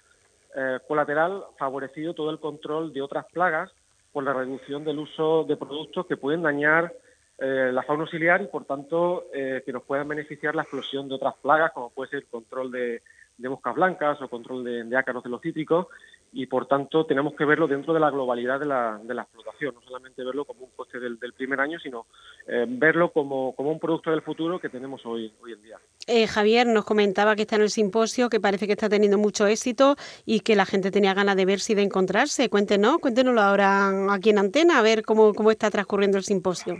eh, 0.57 0.79
colateral 0.87 1.45
favorecido 1.59 2.15
todo 2.15 2.31
el 2.31 2.39
control 2.39 2.93
de 2.93 3.03
otras 3.03 3.27
plagas 3.27 3.71
por 4.13 4.25
la 4.25 4.33
reducción 4.33 4.85
del 4.85 4.99
uso 4.99 5.45
de 5.45 5.57
productos 5.57 6.07
que 6.07 6.17
pueden 6.17 6.43
dañar 6.43 6.93
la 7.41 7.85
fauna 7.85 8.03
auxiliar 8.03 8.43
y, 8.43 8.49
por 8.49 8.65
tanto, 8.65 9.27
que 9.33 9.73
nos 9.73 9.85
puedan 9.85 10.09
beneficiar 10.09 10.57
la 10.57 10.63
explosión 10.63 11.09
de 11.09 11.15
otras 11.15 11.37
plagas, 11.37 11.71
como 11.71 11.91
puede 11.91 12.11
ser 12.11 12.19
el 12.19 12.27
control 12.27 12.73
de, 12.73 13.01
de 13.39 13.49
moscas 13.49 13.75
blancas 13.75 14.21
o 14.21 14.29
control 14.29 14.65
de, 14.65 14.97
ácaros 14.97 15.23
de 15.23 15.31
los 15.31 15.41
cítricos 15.41 15.87
y 16.33 16.47
por 16.47 16.67
tanto 16.67 17.07
tenemos 17.07 17.35
que 17.35 17.45
verlo 17.45 17.67
dentro 17.67 17.95
de 17.95 18.01
la 18.01 18.11
globalidad 18.11 18.61
de 18.61 18.67
la, 18.67 19.01
de 19.03 19.15
la 19.15 19.23
explotación, 19.23 19.75
no 19.75 19.81
solamente 19.81 20.23
verlo 20.23 20.45
como 20.45 20.65
un 20.65 20.71
coste 20.77 20.99
del, 20.99 21.19
primer 21.33 21.61
año, 21.61 21.79
sino 21.79 22.07
eh, 22.47 22.67
verlo 22.69 23.11
como, 23.13 23.55
como, 23.55 23.71
un 23.71 23.79
producto 23.79 24.11
del 24.11 24.23
futuro 24.23 24.59
que 24.59 24.69
tenemos 24.69 25.07
hoy, 25.07 25.33
hoy 25.41 25.53
en 25.53 25.63
día. 25.63 25.79
Eh, 26.07 26.27
Javier 26.27 26.67
nos 26.67 26.85
comentaba 26.85 27.37
que 27.37 27.43
está 27.43 27.57
en 27.57 27.63
el 27.63 27.71
simposio, 27.71 28.29
que 28.29 28.41
parece 28.41 28.67
que 28.67 28.73
está 28.73 28.89
teniendo 28.89 29.19
mucho 29.19 29.47
éxito 29.47 29.95
y 30.27 30.41
que 30.41 30.57
la 30.57 30.67
gente 30.67 30.91
tenía 30.91 31.15
ganas 31.15 31.37
de 31.37 31.47
verse 31.47 31.73
y 31.73 31.77
de 31.77 31.83
encontrarse. 31.83 32.51
Cuéntenos, 32.51 32.99
cuéntenoslo 32.99 33.41
ahora 33.41 34.13
aquí 34.13 34.31
en 34.31 34.39
antena, 34.39 34.79
a 34.79 34.83
ver 34.83 35.03
cómo, 35.03 35.33
cómo 35.33 35.51
está 35.51 35.71
transcurriendo 35.71 36.19
el 36.19 36.25
simposio. 36.25 36.77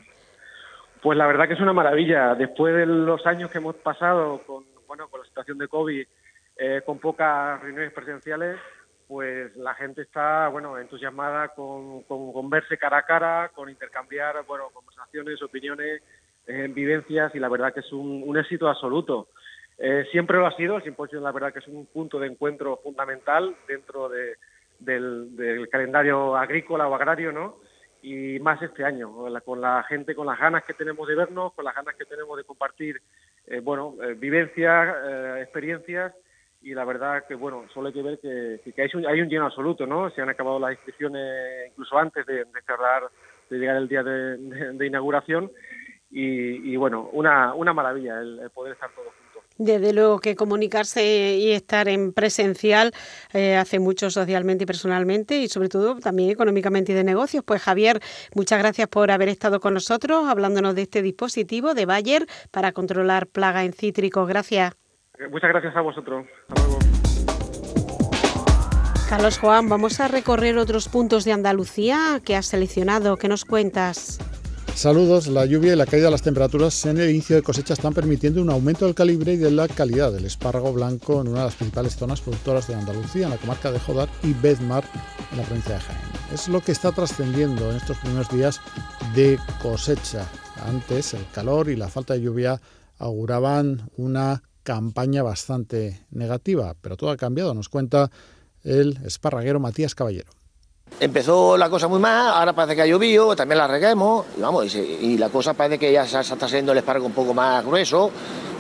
Pues 1.03 1.17
la 1.17 1.27
verdad 1.27 1.47
que 1.47 1.55
es 1.55 1.61
una 1.61 1.73
maravilla. 1.73 2.35
Después 2.35 2.75
de 2.75 2.85
los 2.85 3.25
años 3.27 3.51
que 3.51 3.59
hemos 3.59 3.77
pasado 3.77 4.43
con, 4.47 4.65
bueno, 4.87 5.09
con 5.09 5.21
la 5.21 5.27
situación 5.27 5.59
de 5.59 5.69
COVID, 5.69 6.07
eh, 6.61 6.83
con 6.85 6.99
pocas 6.99 7.61
reuniones 7.63 7.93
presenciales, 7.93 8.59
pues 9.07 9.57
la 9.57 9.75
gente 9.75 10.03
está, 10.03 10.49
bueno, 10.49 10.77
entusiasmada 10.77 11.55
con, 11.55 12.03
con, 12.03 12.51
verse 12.51 12.77
cara 12.77 12.99
a 12.99 13.07
cara, 13.07 13.53
con 13.55 13.71
intercambiar, 13.71 14.45
bueno, 14.45 14.69
conversaciones, 14.75 15.41
opiniones, 15.41 16.03
eh, 16.49 16.67
vivencias 16.69 17.33
y 17.33 17.39
la 17.39 17.49
verdad 17.49 17.73
que 17.73 17.79
es 17.79 17.93
un, 17.93 18.37
éxito 18.37 18.69
absoluto. 18.69 19.29
Eh, 19.79 20.05
siempre 20.11 20.37
lo 20.37 20.49
ha 20.49 20.57
sido, 20.57 20.79
el 20.79 20.83
simposio 20.83 21.21
la 21.21 21.31
verdad 21.31 21.53
que 21.53 21.61
es 21.61 21.69
un 21.69 21.87
punto 21.87 22.19
de 22.19 22.27
encuentro 22.27 22.79
fundamental 22.83 23.55
dentro 23.69 24.09
de, 24.09 24.35
del, 24.81 25.69
calendario 25.71 26.37
agrícola 26.37 26.89
o 26.89 26.95
agrario, 26.97 27.31
¿no? 27.31 27.59
Y 28.03 28.41
más 28.41 28.61
este 28.63 28.85
año, 28.85 29.15
con 29.45 29.61
la, 29.61 29.85
gente, 29.85 30.17
con 30.17 30.27
las 30.27 30.41
ganas 30.41 30.65
que 30.65 30.75
tenemos 30.75 31.07
de 31.07 31.15
vernos, 31.15 31.53
con 31.53 31.65
las 31.65 31.75
ganas 31.77 31.95
que 31.95 32.05
tenemos 32.05 32.37
de 32.37 32.43
compartir, 32.43 33.01
bueno, 33.63 33.95
vivencias, 34.17 34.97
experiencias 35.41 36.13
y 36.61 36.75
la 36.75 36.85
verdad 36.85 37.25
que 37.27 37.35
bueno 37.35 37.65
solo 37.73 37.89
hay 37.89 37.95
que 37.95 38.03
ver 38.03 38.19
que, 38.19 38.61
hay, 38.77 38.91
un, 38.95 39.07
hay 39.07 39.21
un 39.21 39.29
lleno 39.29 39.47
absoluto 39.47 39.87
no 39.87 40.11
se 40.11 40.23
han 40.23 40.29
acabado 40.29 40.59
las 40.59 40.73
inscripciones 40.73 41.69
incluso 41.71 41.97
antes 41.97 42.27
de, 42.27 42.45
cerrar 42.67 43.05
de 43.49 43.59
llegar 43.59 43.77
el 43.77 43.89
día 43.89 44.03
de, 44.03 44.87
inauguración 44.87 45.51
y, 46.11 46.75
bueno 46.77 47.09
una, 47.13 47.55
una 47.55 47.73
maravilla 47.73 48.21
el, 48.21 48.51
poder 48.53 48.73
estar 48.73 48.91
todos 48.91 49.07
juntos 49.07 49.43
desde 49.59 49.93
luego 49.93 50.21
que 50.21 50.37
comunicarse 50.37 51.37
y 51.37 51.51
estar 51.51 51.89
en 51.89 52.13
presencial 52.13 52.93
eh, 53.33 53.57
hace 53.57 53.81
mucho 53.81 54.09
socialmente 54.09 54.65
y 54.65 54.67
personalmente 54.67 55.39
y 55.39 55.49
sobre 55.49 55.69
todo 55.69 55.99
también 55.99 56.31
económicamente 56.31 56.93
y 56.93 56.95
de 56.95 57.03
negocios. 57.03 57.43
Pues 57.45 57.61
Javier, 57.61 58.01
muchas 58.37 58.61
gracias 58.61 58.87
por 58.87 59.11
haber 59.11 59.29
estado 59.29 59.59
con 59.59 59.75
nosotros 59.75 60.29
hablándonos 60.29 60.77
de 60.77 60.83
este 60.83 61.03
dispositivo 61.03 61.75
de 61.75 61.87
Bayer 61.87 62.27
para 62.53 62.71
controlar 62.71 63.27
plaga 63.27 63.65
en 63.65 63.73
cítricos. 63.73 64.29
Gracias. 64.29 64.77
Muchas 65.31 65.51
gracias 65.51 65.77
a 65.77 65.81
vosotros. 65.81 66.27
Hasta 66.49 66.67
luego. 66.67 66.79
Carlos 69.09 69.39
Juan, 69.39 69.69
vamos 69.71 70.01
a 70.01 70.09
recorrer 70.09 70.59
otros 70.59 70.89
puntos 70.89 71.25
de 71.25 71.33
Andalucía 71.33 72.21
que 72.25 72.37
has 72.37 72.47
seleccionado. 72.47 73.17
¿Qué 73.17 73.27
nos 73.27 73.47
cuentas? 73.47 74.19
Saludos. 74.75 75.27
La 75.27 75.47
lluvia 75.47 75.73
y 75.73 75.77
la 75.77 75.87
caída 75.87 76.05
de 76.05 76.11
las 76.13 76.23
temperaturas 76.23 76.87
en 76.87 76.99
el 76.99 77.11
inicio 77.11 77.35
de 77.35 77.43
cosecha 77.43 77.73
están 77.73 77.95
permitiendo 77.95 78.43
un 78.43 78.51
aumento 78.51 78.85
del 78.85 78.95
calibre 78.95 79.33
y 79.33 79.37
de 79.37 79.51
la 79.51 79.67
calidad 79.67 80.13
del 80.13 80.27
espárrago 80.27 80.73
blanco 80.73 81.21
en 81.21 81.29
una 81.29 81.41
de 81.41 81.47
las 81.47 81.57
principales 81.57 81.97
zonas 81.97 82.21
productoras 82.21 82.69
de 82.69 82.75
Andalucía, 82.75 83.25
en 83.25 83.31
la 83.31 83.39
comarca 83.39 83.73
de 83.73 83.81
Jodar 83.81 84.09
y 84.23 84.35
Bedmar, 84.35 84.85
en 85.33 85.39
la 85.39 85.45
provincia 85.45 85.75
de 85.75 85.81
Jaén. 85.81 85.99
Es 86.33 86.49
lo 86.49 86.61
que 86.61 86.73
está 86.73 86.93
trascendiendo 86.93 87.71
en 87.71 87.79
estos 87.79 87.97
primeros 87.97 88.29
días 88.29 88.61
de 89.15 89.39
cosecha. 89.63 90.29
Antes, 90.65 91.15
el 91.15 91.27
calor 91.33 91.71
y 91.71 91.77
la 91.77 91.89
falta 91.89 92.15
de 92.15 92.21
lluvia 92.21 92.61
auguraban 92.99 93.91
una 93.97 94.43
campaña 94.63 95.23
bastante 95.23 96.07
negativa, 96.11 96.75
pero 96.81 96.97
todo 96.97 97.11
ha 97.11 97.17
cambiado, 97.17 97.55
nos 97.55 97.69
cuenta 97.69 98.11
el 98.65 98.99
esparraguero 99.05 99.61
Matías 99.61 99.95
Caballero. 99.95 100.31
Empezó 101.01 101.57
la 101.57 101.69
cosa 101.69 101.87
muy 101.87 102.01
mal, 102.01 102.29
ahora 102.29 102.55
parece 102.55 102.77
que 102.77 102.83
ha 102.83 102.87
llovido, 102.87 103.37
también 103.37 103.59
la 103.59 103.69
reguemos, 103.69 104.27
y 104.37 104.41
vamos, 104.41 104.75
y, 104.75 105.19
la 105.19 105.29
cosa 105.29 105.55
parece 105.55 105.79
que 105.79 105.93
ya 105.93 106.07
se 106.07 106.21
está 106.21 106.47
haciendo 106.47 106.73
el 106.73 106.79
espárrago 106.79 107.07
un 107.07 107.13
poco 107.13 107.35
más 107.35 107.65
grueso, 107.65 108.11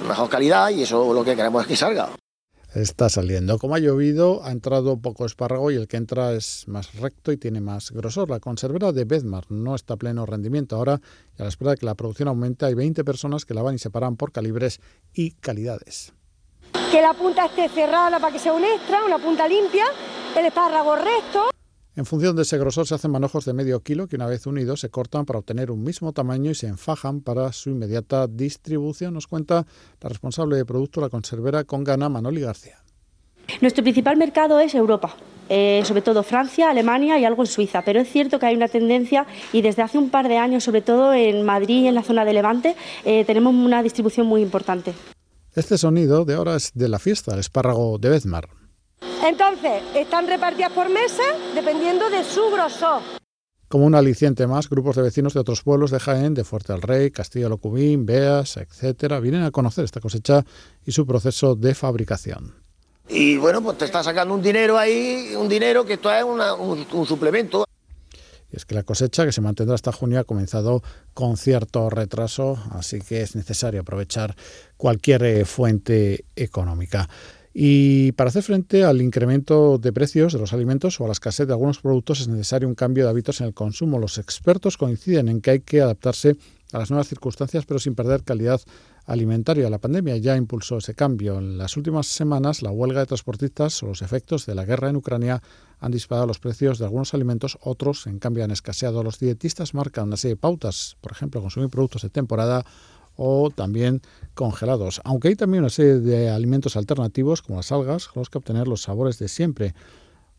mejor 0.06 0.28
calidad, 0.28 0.70
y 0.70 0.82
eso 0.82 1.12
lo 1.12 1.24
que 1.24 1.34
queremos 1.34 1.62
es 1.62 1.68
que 1.68 1.76
salga 1.76 2.10
está 2.82 3.08
saliendo. 3.08 3.58
Como 3.58 3.74
ha 3.74 3.78
llovido, 3.78 4.44
ha 4.44 4.52
entrado 4.52 4.98
poco 4.98 5.26
espárrago 5.26 5.70
y 5.70 5.76
el 5.76 5.88
que 5.88 5.96
entra 5.96 6.32
es 6.32 6.66
más 6.68 6.94
recto 6.94 7.32
y 7.32 7.36
tiene 7.36 7.60
más 7.60 7.90
grosor. 7.90 8.30
La 8.30 8.40
conservera 8.40 8.92
de 8.92 9.04
Bedmar 9.04 9.50
no 9.50 9.74
está 9.74 9.94
a 9.94 9.96
pleno 9.96 10.26
rendimiento 10.26 10.76
ahora 10.76 11.00
y 11.36 11.42
a 11.42 11.44
la 11.44 11.48
espera 11.48 11.72
de 11.72 11.78
que 11.78 11.86
la 11.86 11.94
producción 11.94 12.28
aumente 12.28 12.66
hay 12.66 12.74
20 12.74 13.04
personas 13.04 13.44
que 13.44 13.54
la 13.54 13.62
van 13.62 13.74
y 13.74 13.78
separan 13.78 14.16
por 14.16 14.32
calibres 14.32 14.80
y 15.12 15.32
calidades. 15.32 16.12
Que 16.90 17.02
la 17.02 17.14
punta 17.14 17.46
esté 17.46 17.68
cerrada 17.68 18.18
para 18.18 18.32
que 18.32 18.38
sea 18.38 18.52
un 18.52 18.64
extra, 18.64 19.04
una 19.04 19.18
punta 19.18 19.48
limpia, 19.48 19.86
el 20.36 20.46
espárrago 20.46 20.96
recto. 20.96 21.50
En 21.98 22.06
función 22.06 22.36
de 22.36 22.42
ese 22.42 22.58
grosor 22.58 22.86
se 22.86 22.94
hacen 22.94 23.10
manojos 23.10 23.44
de 23.44 23.52
medio 23.52 23.80
kilo 23.80 24.06
que 24.06 24.14
una 24.14 24.26
vez 24.26 24.46
unidos 24.46 24.78
se 24.78 24.88
cortan 24.88 25.26
para 25.26 25.40
obtener 25.40 25.72
un 25.72 25.82
mismo 25.82 26.12
tamaño 26.12 26.52
y 26.52 26.54
se 26.54 26.68
enfajan 26.68 27.22
para 27.22 27.52
su 27.52 27.70
inmediata 27.70 28.28
distribución, 28.28 29.14
nos 29.14 29.26
cuenta 29.26 29.66
la 30.00 30.08
responsable 30.08 30.54
de 30.54 30.64
producto, 30.64 31.00
la 31.00 31.08
conservera 31.08 31.64
con 31.64 31.82
gana 31.82 32.08
Manoli 32.08 32.42
García. 32.42 32.76
Nuestro 33.60 33.82
principal 33.82 34.16
mercado 34.16 34.60
es 34.60 34.76
Europa. 34.76 35.16
eh, 35.48 35.82
sobre 35.84 36.02
todo 36.02 36.22
Francia, 36.22 36.70
Alemania 36.70 37.18
y 37.18 37.24
algo 37.24 37.42
en 37.42 37.48
Suiza. 37.48 37.82
Pero 37.82 37.98
es 37.98 38.08
cierto 38.08 38.38
que 38.38 38.46
hay 38.46 38.54
una 38.54 38.68
tendencia 38.68 39.26
y 39.52 39.62
desde 39.62 39.82
hace 39.82 39.98
un 39.98 40.10
par 40.10 40.28
de 40.28 40.36
años, 40.36 40.62
sobre 40.62 40.82
todo 40.82 41.12
en 41.14 41.42
Madrid 41.42 41.82
y 41.82 41.88
en 41.88 41.96
la 41.96 42.04
zona 42.04 42.24
de 42.24 42.32
Levante, 42.32 42.76
eh, 43.04 43.24
tenemos 43.24 43.52
una 43.54 43.82
distribución 43.82 44.28
muy 44.28 44.42
importante. 44.42 44.94
Este 45.56 45.76
sonido 45.78 46.24
de 46.24 46.34
ahora 46.34 46.54
es 46.54 46.70
de 46.74 46.88
la 46.88 47.00
fiesta, 47.00 47.32
el 47.32 47.40
espárrago 47.40 47.98
de 47.98 48.10
Bezmar. 48.10 48.57
Entonces, 49.24 49.82
están 49.94 50.26
repartidas 50.26 50.72
por 50.72 50.88
mesas 50.88 51.26
dependiendo 51.54 52.08
de 52.08 52.22
su 52.22 52.50
grosor. 52.50 53.02
Como 53.68 53.84
un 53.84 53.94
aliciente 53.94 54.46
más, 54.46 54.70
grupos 54.70 54.96
de 54.96 55.02
vecinos 55.02 55.34
de 55.34 55.40
otros 55.40 55.62
pueblos 55.62 55.90
de 55.90 56.00
Jaén, 56.00 56.32
de 56.34 56.44
Fuerte 56.44 56.72
del 56.72 56.80
Rey, 56.80 57.10
Castillo 57.10 57.48
Locubín, 57.48 58.06
Beas, 58.06 58.56
etcétera, 58.56 59.20
vienen 59.20 59.42
a 59.42 59.50
conocer 59.50 59.84
esta 59.84 60.00
cosecha 60.00 60.44
y 60.86 60.92
su 60.92 61.06
proceso 61.06 61.54
de 61.54 61.74
fabricación. 61.74 62.54
Y 63.08 63.36
bueno, 63.36 63.62
pues 63.62 63.76
te 63.76 63.86
está 63.86 64.02
sacando 64.02 64.34
un 64.34 64.42
dinero 64.42 64.78
ahí, 64.78 65.34
un 65.36 65.48
dinero 65.48 65.84
que 65.84 65.94
esto 65.94 66.12
es 66.12 66.24
un, 66.24 67.06
suplemento. 67.06 67.64
Y 68.50 68.56
es 68.56 68.64
que 68.64 68.74
la 68.74 68.84
cosecha, 68.84 69.26
que 69.26 69.32
se 69.32 69.40
mantendrá 69.40 69.74
hasta 69.74 69.92
junio, 69.92 70.20
ha 70.20 70.24
comenzado 70.24 70.82
con 71.12 71.36
cierto 71.36 71.90
retraso, 71.90 72.58
así 72.70 73.00
que 73.00 73.22
es 73.22 73.34
necesario 73.34 73.80
aprovechar 73.80 74.36
cualquier 74.76 75.24
eh, 75.24 75.44
fuente 75.44 76.24
económica. 76.36 77.08
Y 77.60 78.12
para 78.12 78.28
hacer 78.28 78.44
frente 78.44 78.84
al 78.84 79.02
incremento 79.02 79.78
de 79.78 79.92
precios 79.92 80.32
de 80.32 80.38
los 80.38 80.52
alimentos 80.52 81.00
o 81.00 81.04
a 81.04 81.08
la 81.08 81.12
escasez 81.12 81.44
de 81.48 81.52
algunos 81.52 81.80
productos 81.80 82.20
es 82.20 82.28
necesario 82.28 82.68
un 82.68 82.76
cambio 82.76 83.02
de 83.02 83.10
hábitos 83.10 83.40
en 83.40 83.48
el 83.48 83.52
consumo. 83.52 83.98
Los 83.98 84.16
expertos 84.18 84.76
coinciden 84.76 85.28
en 85.28 85.40
que 85.40 85.50
hay 85.50 85.60
que 85.62 85.80
adaptarse 85.80 86.36
a 86.70 86.78
las 86.78 86.90
nuevas 86.90 87.08
circunstancias, 87.08 87.66
pero 87.66 87.80
sin 87.80 87.96
perder 87.96 88.22
calidad 88.22 88.60
alimentaria. 89.06 89.68
La 89.70 89.78
pandemia 89.78 90.16
ya 90.18 90.36
impulsó 90.36 90.78
ese 90.78 90.94
cambio. 90.94 91.38
En 91.38 91.58
las 91.58 91.76
últimas 91.76 92.06
semanas, 92.06 92.62
la 92.62 92.70
huelga 92.70 93.00
de 93.00 93.06
transportistas 93.06 93.82
o 93.82 93.86
los 93.86 94.02
efectos 94.02 94.46
de 94.46 94.54
la 94.54 94.64
guerra 94.64 94.90
en 94.90 94.94
Ucrania 94.94 95.42
han 95.80 95.90
disparado 95.90 96.28
los 96.28 96.38
precios 96.38 96.78
de 96.78 96.84
algunos 96.84 97.12
alimentos, 97.12 97.58
otros, 97.60 98.06
en 98.06 98.20
cambio, 98.20 98.44
han 98.44 98.52
escaseado. 98.52 99.02
Los 99.02 99.18
dietistas 99.18 99.74
marcan 99.74 100.06
una 100.06 100.16
serie 100.16 100.36
de 100.36 100.40
pautas, 100.40 100.96
por 101.00 101.10
ejemplo, 101.10 101.40
consumir 101.40 101.70
productos 101.70 102.02
de 102.02 102.10
temporada 102.10 102.64
o 103.20 103.50
también 103.50 104.00
congelados. 104.34 105.00
Aunque 105.04 105.28
hay 105.28 105.34
también 105.34 105.64
una 105.64 105.70
serie 105.70 105.98
de 105.98 106.30
alimentos 106.30 106.76
alternativos 106.76 107.42
como 107.42 107.58
las 107.58 107.72
algas 107.72 108.06
con 108.06 108.20
los 108.20 108.30
que 108.30 108.38
obtener 108.38 108.68
los 108.68 108.82
sabores 108.82 109.18
de 109.18 109.26
siempre. 109.26 109.74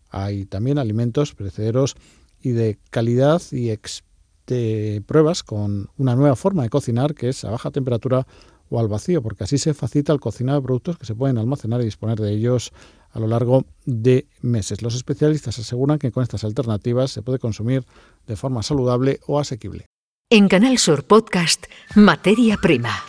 Hay 0.10 0.46
también 0.46 0.80
alimentos 0.80 1.36
perecederos 1.36 1.96
y 2.42 2.52
de 2.52 2.80
calidad 2.90 3.42
y 3.52 3.78
de 4.48 5.04
pruebas 5.06 5.44
con 5.44 5.90
una 5.98 6.16
nueva 6.16 6.38
forma 6.38 6.64
de 6.64 6.70
cocinar 6.70 7.14
que 7.14 7.30
es 7.30 7.44
a 7.44 7.52
baja 7.52 7.70
temperatura 7.70 8.26
o 8.70 8.80
al 8.80 8.88
vacío, 8.88 9.22
porque 9.22 9.44
así 9.44 9.58
se 9.58 9.74
facilita 9.74 10.14
el 10.14 10.22
cocinado 10.22 10.60
de 10.60 10.66
productos 10.66 10.98
que 10.98 11.06
se 11.06 11.16
pueden 11.16 11.38
almacenar 11.38 11.82
y 11.82 11.86
disponer 11.86 12.20
de 12.20 12.32
ellos 12.32 12.72
a 13.12 13.20
lo 13.20 13.28
largo 13.28 13.66
de 13.86 14.28
meses. 14.42 14.82
Los 14.82 14.96
especialistas 14.96 15.60
aseguran 15.60 16.00
que 16.00 16.12
con 16.12 16.24
estas 16.24 16.46
alternativas 16.46 17.12
se 17.12 17.24
puede 17.24 17.40
consumir 17.40 17.84
de 18.26 18.36
forma 18.38 18.64
saludable 18.64 19.20
o 19.28 19.38
asequible. 19.38 19.86
En 20.32 20.48
Canal 20.48 20.78
Sur 20.78 21.06
Podcast, 21.06 21.66
Materia 21.96 22.56
Prima. 22.58 23.04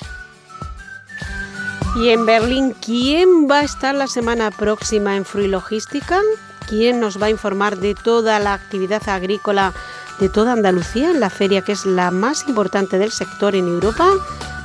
Y 1.97 2.09
en 2.09 2.25
Berlín, 2.25 2.75
¿quién 2.83 3.47
va 3.47 3.59
a 3.59 3.63
estar 3.63 3.95
la 3.95 4.07
semana 4.07 4.51
próxima 4.51 5.15
en 5.19 5.27
Frui 5.27 5.47
Logística? 5.47 6.19
¿Quién 6.67 6.99
nos 6.99 7.21
va 7.21 7.27
a 7.27 7.31
informar 7.31 7.77
de 7.77 7.95
toda 7.95 8.39
la 8.39 8.55
actividad 8.55 9.07
agrícola 9.07 9.75
de 10.19 10.31
toda 10.31 10.55
Andalucía 10.55 11.11
en 11.11 11.21
la 11.21 11.29
feria 11.29 11.61
que 11.61 11.73
es 11.73 11.85
la 11.85 12.11
más 12.11 12.49
importante 12.49 12.99
del 12.99 13.13
sector 13.13 13.55
en 13.55 13.69
Europa? 13.69 14.09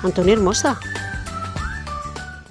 Antonio 0.02 0.32
Hermosa. 0.32 0.80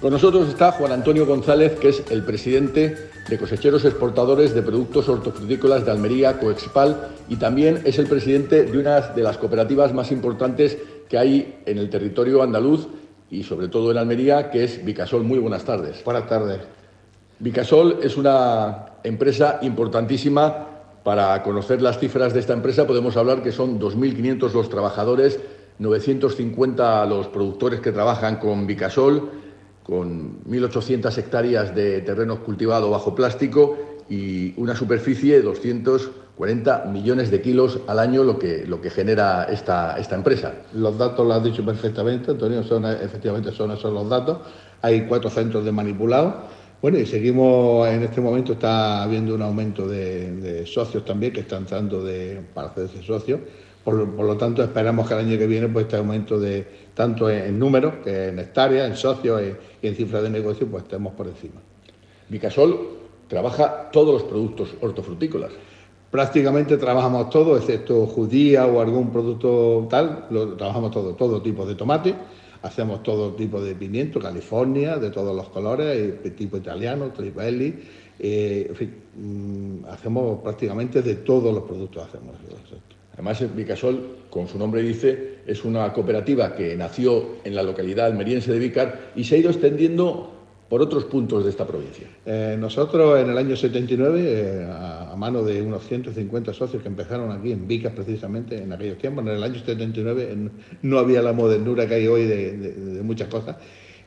Con 0.05 0.13
nosotros 0.13 0.49
está 0.49 0.71
Juan 0.73 0.91
Antonio 0.91 1.25
González, 1.25 1.79
que 1.79 1.89
es 1.89 2.03
el 2.11 2.21
presidente 2.21 3.09
de 3.27 3.37
cosecheros 3.39 3.85
exportadores 3.85 4.53
de 4.53 4.61
productos 4.61 5.09
hortofrutícolas 5.09 5.83
de 5.83 5.89
Almería, 5.89 6.39
Coexpal, 6.39 7.07
y 7.27 7.37
también 7.37 7.81
es 7.85 7.97
el 7.97 8.05
presidente 8.05 8.65
de 8.65 8.77
una 8.77 9.01
de 9.01 9.23
las 9.23 9.39
cooperativas 9.39 9.95
más 9.95 10.11
importantes 10.11 10.77
que 11.09 11.17
hay 11.17 11.57
en 11.65 11.79
el 11.79 11.89
territorio 11.89 12.43
andaluz 12.43 12.87
y 13.31 13.41
sobre 13.41 13.67
todo 13.67 13.89
en 13.89 13.97
Almería, 13.97 14.51
que 14.51 14.65
es 14.65 14.85
Vicasol. 14.85 15.23
Muy 15.23 15.39
buenas 15.39 15.63
tardes. 15.63 16.03
Buenas 16.03 16.29
tardes. 16.29 16.59
Vicasol 17.39 17.97
es 18.03 18.15
una 18.15 18.85
empresa 19.03 19.57
importantísima. 19.63 20.67
Para 21.03 21.41
conocer 21.41 21.81
las 21.81 21.97
cifras 21.97 22.31
de 22.31 22.41
esta 22.41 22.53
empresa 22.53 22.85
podemos 22.85 23.17
hablar 23.17 23.41
que 23.41 23.51
son 23.51 23.79
2.500 23.79 24.53
los 24.53 24.69
trabajadores, 24.69 25.39
950 25.79 27.07
los 27.07 27.27
productores 27.29 27.79
que 27.79 27.91
trabajan 27.91 28.35
con 28.35 28.67
Vicasol 28.67 29.44
con 29.85 30.43
1.800 30.45 31.15
hectáreas 31.17 31.75
de 31.75 32.01
terreno 32.01 32.43
cultivado 32.43 32.89
bajo 32.89 33.13
plástico 33.13 33.77
y 34.09 34.59
una 34.59 34.75
superficie 34.75 35.35
de 35.35 35.41
240 35.43 36.85
millones 36.85 37.29
de 37.29 37.41
kilos 37.41 37.79
al 37.87 37.99
año, 37.99 38.23
lo 38.23 38.39
que, 38.39 38.65
lo 38.65 38.81
que 38.81 38.89
genera 38.89 39.43
esta, 39.45 39.97
esta 39.99 40.15
empresa. 40.15 40.53
Los 40.73 40.97
datos 40.97 41.25
lo 41.25 41.33
has 41.33 41.43
dicho 41.43 41.63
perfectamente, 41.63 42.31
Antonio, 42.31 42.63
son, 42.63 42.85
efectivamente 42.85 43.51
son 43.51 43.71
esos 43.71 43.93
los 43.93 44.09
datos. 44.09 44.39
Hay 44.81 45.05
cuatro 45.05 45.29
centros 45.29 45.63
de 45.63 45.71
manipulados. 45.71 46.33
Bueno, 46.81 46.97
y 46.97 47.05
seguimos, 47.05 47.87
en 47.87 48.03
este 48.03 48.21
momento 48.21 48.53
está 48.53 49.03
habiendo 49.03 49.35
un 49.35 49.41
aumento 49.43 49.87
de, 49.87 50.65
socios 50.65 51.05
también 51.05 51.31
que 51.31 51.41
están 51.41 51.59
entrando 51.59 52.03
de, 52.03 52.41
para 52.53 52.69
hacerse 52.69 53.03
socios. 53.03 53.39
Por, 53.85 53.95
lo 53.95 54.35
tanto, 54.35 54.63
esperamos 54.63 55.07
que 55.07 55.13
el 55.13 55.19
año 55.19 55.37
que 55.37 55.45
viene 55.45 55.69
pues, 55.69 55.85
este 55.85 55.97
aumento 55.97 56.39
de 56.39 56.65
tanto 56.95 57.29
en, 57.29 57.59
números, 57.59 57.93
que 58.03 58.29
en 58.29 58.39
hectáreas, 58.39 58.89
en 58.89 58.97
socios 58.97 59.39
y 59.79 59.87
en 59.87 59.95
cifras 59.95 60.23
de 60.23 60.31
negocio, 60.31 60.65
pues 60.65 60.83
estemos 60.83 61.13
por 61.13 61.27
encima. 61.27 61.61
Vicasol 62.27 62.79
trabaja 63.27 63.91
todos 63.91 64.13
los 64.13 64.23
productos 64.23 64.73
hortofrutícolas. 64.81 65.51
Prácticamente 66.09 66.77
trabajamos 66.77 67.29
todo, 67.29 67.57
excepto 67.57 68.07
judía 68.07 68.65
o 68.65 68.81
algún 68.81 69.11
producto 69.11 69.85
tal, 69.87 70.25
lo 70.31 70.55
trabajamos 70.55 70.89
todo, 70.89 71.13
todo 71.13 71.39
tipo 71.43 71.63
de 71.63 71.75
tomate, 71.75 72.15
hacemos 72.63 73.03
todo 73.03 73.33
tipo 73.33 73.61
de 73.61 73.75
pimiento, 73.75 74.19
California, 74.19 74.97
de 74.97 75.11
todos 75.11 75.35
los 75.35 75.49
colores, 75.49 76.23
tipo 76.35 76.57
italiano, 76.57 77.11
tripelli, 77.11 77.75
eh, 78.17 78.65
en 78.67 78.75
fin, 78.75 78.95
mm, 79.15 79.85
hacemos 79.91 80.41
prácticamente 80.41 81.03
de 81.03 81.17
todos 81.17 81.53
los 81.53 81.63
productos 81.65 82.07
hacemos. 82.07 82.33
Además, 83.15 83.43
Vicasol, 83.55 84.17
como 84.29 84.47
su 84.47 84.59
nombre 84.59 84.81
dice, 84.81 85.35
es 85.47 85.63
una 85.63 85.91
cooperativa 85.93 86.53
que 86.53 86.75
nació 86.75 87.37
en 87.45 87.55
la 87.55 87.63
localidad 87.63 88.07
almeriense 88.07 88.51
de 88.51 88.59
Vicar 88.59 89.11
y 89.15 89.23
se 89.23 89.35
ha 89.35 89.37
ido 89.37 89.49
extendiendo 89.49 90.35
por 90.67 90.81
otros 90.81 91.05
puntos 91.05 91.45
de 91.45 91.49
esta 91.49 91.65
provincia. 91.65 92.07
Eh, 92.25 92.57
nosotros 92.59 93.19
en 93.19 93.29
el 93.29 93.37
año 93.37 93.55
79, 93.55 94.21
eh, 94.21 94.67
a, 94.69 95.15
mano 95.15 95.43
de 95.43 95.61
unos 95.61 95.87
150 95.87 96.53
socios 96.53 96.81
que 96.81 96.89
empezaron 96.89 97.31
aquí 97.31 97.53
en 97.53 97.65
Vicas 97.67 97.93
precisamente 97.93 98.61
en 98.61 98.73
aquellos 98.73 98.97
tiempos, 98.97 99.25
en 99.25 99.31
el 99.31 99.43
año 99.43 99.55
79 99.55 100.35
no 100.81 100.99
había 100.99 101.21
la 101.21 101.31
modernura 101.31 101.87
que 101.87 101.93
hay 101.95 102.07
hoy 102.07 102.25
de, 102.25 103.01
muchas 103.01 103.29
cosas. 103.29 103.55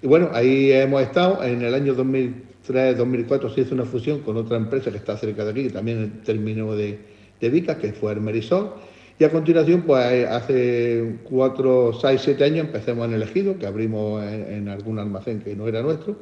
Y 0.03 0.07
bueno, 0.07 0.29
ahí 0.35 0.71
hemos 0.73 1.01
estado. 1.01 1.43
En 1.43 1.63
el 1.63 1.73
año 1.73 1.95
2003-2004 1.97 3.55
se 3.55 3.63
hizo 3.63 3.75
una 3.75 3.85
fusión 3.85 4.21
con 4.21 4.37
otra 4.37 4.59
empresa 4.59 4.91
que 4.91 4.99
está 4.99 5.17
cerca 5.17 5.45
de 5.45 5.53
aquí, 5.53 5.63
que 5.63 5.71
también 5.71 6.21
terminó 6.25 6.75
de, 6.75 6.99
de 7.41 7.49
Vicas, 7.49 7.79
que 7.79 7.95
fue 7.95 8.13
Hermerisol 8.13 8.75
y 9.19 9.25
a 9.25 9.31
continuación, 9.31 9.83
pues 9.83 10.29
hace 10.29 11.17
cuatro, 11.25 11.93
seis, 11.93 12.21
siete 12.23 12.45
años 12.45 12.67
empecemos 12.67 13.05
en 13.09 13.15
el 13.15 13.23
Ejido, 13.23 13.59
que 13.59 13.67
abrimos 13.67 14.23
en, 14.23 14.69
algún 14.69 15.01
almacén 15.01 15.41
que 15.41 15.57
no 15.57 15.67
era 15.67 15.83
nuestro. 15.83 16.17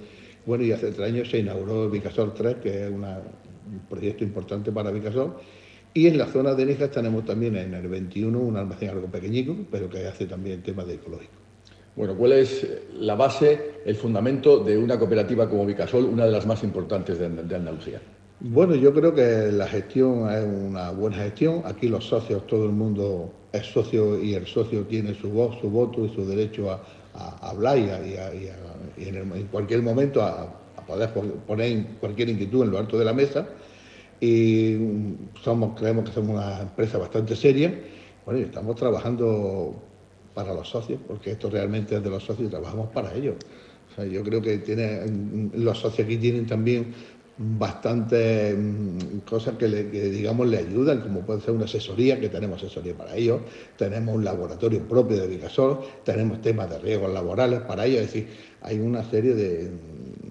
Bueno, 0.47 0.65
y 0.65 0.73
hace 0.73 0.93
tres 0.93 1.07
años 1.07 1.29
se 1.29 1.41
inauguró 1.41 1.91
Vicasol 1.91 2.33
3, 2.33 2.57
que 2.57 2.85
es 2.85 2.91
un 2.91 3.05
proyecto 3.91 4.25
importante 4.25 4.73
para 4.73 4.91
Vicasol. 4.91 5.35
Y 5.93 6.07
en 6.07 6.17
la 6.17 6.27
zona 6.27 6.55
de 6.55 6.65
Nijas 6.65 6.91
tenemos 6.91 7.27
también 7.27 7.57
en 7.57 7.75
el 7.75 7.87
21 7.87 8.39
un 8.39 8.57
almacén 8.57 8.89
algo 8.89 9.09
pequeñico, 9.09 9.55
pero 9.71 9.91
que 9.91 10.07
hace 10.07 10.25
también 10.25 10.63
temas 10.63 10.87
de 10.87 10.95
ecológico. 10.95 11.35
Bueno, 11.97 12.15
¿cuál 12.17 12.33
es 12.33 12.67
la 12.99 13.15
base, 13.15 13.81
el 13.85 13.97
fundamento 13.97 14.65
de 14.65 14.79
una 14.79 14.99
cooperativa 14.99 15.51
como 15.51 15.67
Vicasol, 15.67 16.05
una 16.05 16.25
de 16.25 16.33
las 16.33 16.47
más 16.47 16.63
importantes 16.63 17.19
de 17.19 17.57
Andalucía? 17.57 18.01
Bueno, 18.41 18.75
yo 18.75 18.93
creo 18.93 19.15
que 19.15 19.51
la 19.51 19.67
gestión 19.67 20.31
es 20.31 20.45
una 20.45 20.91
buena 20.91 21.17
gestión. 21.17 21.63
Aquí 21.65 21.89
los 21.89 22.05
socios, 22.05 22.47
todo 22.47 22.65
el 22.67 22.73
mundo 22.73 23.33
es 23.51 23.65
socio 23.67 24.23
y 24.23 24.35
el 24.35 24.47
socio 24.47 24.83
tiene 24.85 25.15
su 25.15 25.31
voz, 25.31 25.59
su 25.59 25.71
voto 25.71 26.05
y 26.05 26.11
su 26.15 26.27
derecho 26.27 26.71
a, 26.71 26.81
hablar 27.41 27.79
y, 27.79 29.09
en, 29.09 29.47
cualquier 29.51 29.81
momento 29.81 30.21
a, 30.23 30.53
poder 30.87 31.11
poner 31.47 31.87
cualquier 31.99 32.29
inquietud 32.29 32.65
en 32.65 32.71
lo 32.73 32.79
alto 32.79 32.99
de 32.99 33.07
la 33.07 33.15
mesa. 33.15 33.49
Y 34.21 34.77
creemos 35.77 36.05
que 36.05 36.15
somos 36.15 36.37
una 36.37 36.61
empresa 36.61 36.99
bastante 36.99 37.35
seria. 37.35 37.75
Bueno, 38.27 38.41
y 38.41 38.43
estamos 38.45 38.77
trabajando 38.77 39.75
para 40.35 40.53
los 40.53 40.69
socios, 40.69 41.01
porque 41.09 41.31
esto 41.31 41.49
realmente 41.49 41.97
es 41.97 42.03
de 42.03 42.11
los 42.11 42.23
socios 42.23 42.49
y 42.49 42.51
trabajamos 42.51 42.91
para 42.91 43.15
ellos. 43.15 43.37
yo 43.97 44.23
creo 44.23 44.43
que 44.43 44.59
tiene, 44.59 45.01
los 45.55 45.79
socios 45.79 46.07
aquí 46.07 46.19
tienen 46.19 46.47
también 46.47 46.93
bastantes 47.39 48.57
mm, 48.57 49.19
cosas 49.29 49.57
que, 49.57 49.69
le, 49.69 49.85
digamos 49.85 50.47
le 50.49 50.59
ayudan, 50.59 51.01
como 51.01 51.21
puede 51.21 51.41
ser 51.41 51.53
una 51.53 51.65
asesoría, 51.65 52.19
que 52.19 52.29
tenemos 52.29 52.63
asesoría 52.63 52.97
para 52.97 53.15
ellos, 53.17 53.41
tenemos 53.77 54.15
un 54.15 54.25
laboratorio 54.25 54.87
propio 54.87 55.19
de 55.19 55.27
Vicasol, 55.27 55.81
tenemos 56.05 56.41
temas 56.41 56.71
de 56.71 56.79
riesgos 56.79 57.13
laborales 57.13 57.61
para 57.61 57.87
ellos, 57.87 58.03
es 58.03 58.13
decir, 58.13 58.29
hay 58.63 58.79
una 58.79 59.05
serie 59.05 59.35
de, 59.35 59.71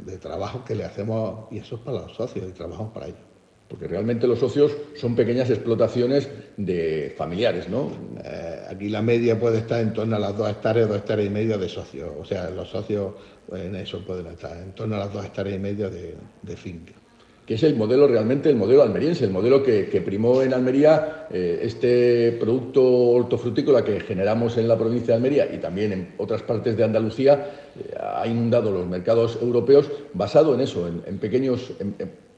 de 0.05 0.17
trabajos 0.17 0.63
que 0.63 0.75
le 0.75 0.83
hacemos 0.83 1.51
y 1.51 1.59
eso 1.59 1.75
es 1.75 1.81
para 1.81 2.01
los 2.01 2.15
socios 2.15 2.47
y 2.49 2.51
trabajamos 2.51 2.91
para 2.93 3.07
ellos. 3.07 3.19
Porque 3.67 3.87
realmente 3.87 4.27
los 4.27 4.39
socios 4.39 4.77
son 4.95 5.15
pequeñas 5.15 5.49
explotaciones 5.49 6.29
de 6.55 7.13
familiares, 7.17 7.67
¿no? 7.67 7.89
Eh, 8.23 8.54
aquí 8.69 8.89
la 8.89 9.01
media 9.01 9.39
puede 9.39 9.59
estar 9.59 9.81
en 9.81 9.93
torno 9.93 10.15
a 10.15 10.19
las 10.19 10.37
dos 10.37 10.49
hectáreas, 10.49 10.87
dos 10.87 10.97
hectáreas 10.97 11.27
y 11.27 11.31
media 11.31 11.57
de 11.57 11.69
socios. 11.69 12.09
O 12.19 12.25
sea, 12.25 12.49
los 12.49 12.69
socios 12.69 13.13
en 13.51 13.75
eso 13.75 14.03
pueden 14.05 14.27
estar, 14.27 14.57
en 14.57 14.71
torno 14.71 14.95
a 14.95 14.99
las 14.99 15.13
dos 15.13 15.25
hectáreas 15.25 15.57
y 15.57 15.59
media 15.59 15.89
de, 15.89 16.15
de 16.41 16.57
finca 16.57 16.93
que 17.45 17.53
es 17.53 17.63
el 17.63 17.75
modelo 17.75 18.07
realmente, 18.07 18.49
el 18.49 18.55
modelo 18.55 18.81
almeriense, 18.81 19.25
el 19.25 19.31
modelo 19.31 19.61
que, 19.61 20.01
primó 20.03 20.41
en 20.41 20.53
Almería, 20.53 21.27
eh, 21.29 21.59
este 21.61 22.31
producto 22.39 22.83
hortofrutícola 22.83 23.83
que 23.83 23.99
generamos 23.99 24.57
en 24.57 24.67
la 24.67 24.77
provincia 24.77 25.09
de 25.09 25.13
Almería 25.13 25.53
y 25.53 25.59
también 25.59 25.91
en 25.91 26.13
otras 26.17 26.41
partes 26.41 26.75
de 26.75 26.83
Andalucía, 26.83 27.51
eh, 27.77 27.93
ha 28.01 28.25
inundado 28.25 28.71
los 28.71 28.87
mercados 28.87 29.37
europeos 29.39 29.91
basado 30.13 30.55
en 30.55 30.61
eso, 30.61 30.87
en, 30.87 31.19
pequeños 31.19 31.71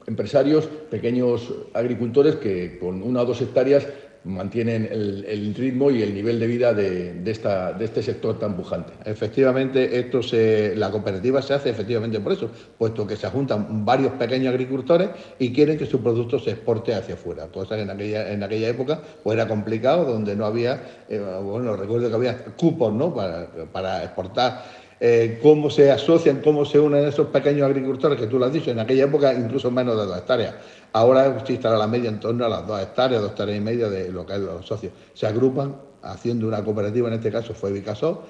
empresarios, 0.06 0.66
pequeños 0.90 1.54
agricultores 1.72 2.36
que 2.36 2.78
con 2.78 3.02
una 3.02 3.22
o 3.22 3.26
dos 3.26 3.40
hectáreas 3.40 3.86
mantienen 4.24 4.88
el, 4.90 5.54
ritmo 5.54 5.90
y 5.90 6.02
el 6.02 6.14
nivel 6.14 6.38
de 6.38 6.46
vida 6.46 6.74
de, 6.74 7.22
esta, 7.26 7.72
de 7.72 7.84
este 7.84 8.02
sector 8.02 8.38
tan 8.38 8.56
pujante. 8.56 8.92
Efectivamente, 9.04 9.98
esto 9.98 10.22
se, 10.22 10.74
la 10.76 10.90
cooperativa 10.90 11.40
se 11.40 11.54
hace 11.54 11.70
efectivamente 11.70 12.20
por 12.20 12.32
eso, 12.32 12.50
puesto 12.76 13.06
que 13.06 13.16
se 13.16 13.28
juntan 13.28 13.84
varios 13.84 14.12
pequeños 14.12 14.50
agricultores 14.50 15.10
y 15.38 15.52
quieren 15.52 15.78
que 15.78 15.86
su 15.86 16.02
producto 16.02 16.38
se 16.38 16.50
exporte 16.50 16.94
hacia 16.94 17.14
afuera, 17.14 17.46
cosa 17.48 17.76
que 17.76 17.82
en 17.82 17.90
aquella, 17.90 18.32
en 18.32 18.42
aquella 18.42 18.68
época 18.68 19.00
pues 19.22 19.36
era 19.36 19.48
complicado, 19.48 20.04
donde 20.04 20.36
no 20.36 20.46
había, 20.46 21.04
eh, 21.08 21.20
bueno, 21.42 21.76
recuerdo 21.76 22.08
que 22.08 22.14
había 22.14 22.44
cupos 22.56 22.92
¿no? 22.92 23.14
para, 23.14 23.48
para 23.72 24.04
exportar 24.04 24.64
eh, 25.00 25.38
cómo 25.42 25.70
se 25.70 25.90
asocian, 25.90 26.40
cómo 26.42 26.64
se 26.64 26.78
unen 26.78 27.06
esos 27.06 27.28
pequeños 27.28 27.66
agricultores, 27.66 28.18
que 28.18 28.26
tú 28.26 28.38
lo 28.38 28.46
has 28.46 28.52
dicho, 28.52 28.70
en 28.70 28.80
aquella 28.80 29.04
época 29.04 29.32
incluso 29.32 29.70
menos 29.70 29.96
de 29.96 30.06
dos 30.06 30.18
hectáreas. 30.18 30.54
Ahora 30.92 31.42
estará 31.46 31.76
la 31.76 31.86
media 31.86 32.08
en 32.08 32.18
torno 32.18 32.44
a 32.44 32.48
las 32.48 32.66
dos 32.66 32.80
hectáreas, 32.80 33.22
dos 33.22 33.30
hectáreas 33.30 33.58
y 33.58 33.60
media 33.60 33.88
de 33.88 34.10
lo 34.10 34.26
que 34.26 34.34
es 34.34 34.40
los 34.40 34.66
socios. 34.66 34.92
Se 35.14 35.26
agrupan 35.26 35.76
haciendo 36.02 36.48
una 36.48 36.64
cooperativa, 36.64 37.08
en 37.08 37.14
este 37.14 37.30
caso 37.30 37.54
fue 37.54 37.72
Vicasol, 37.72 38.20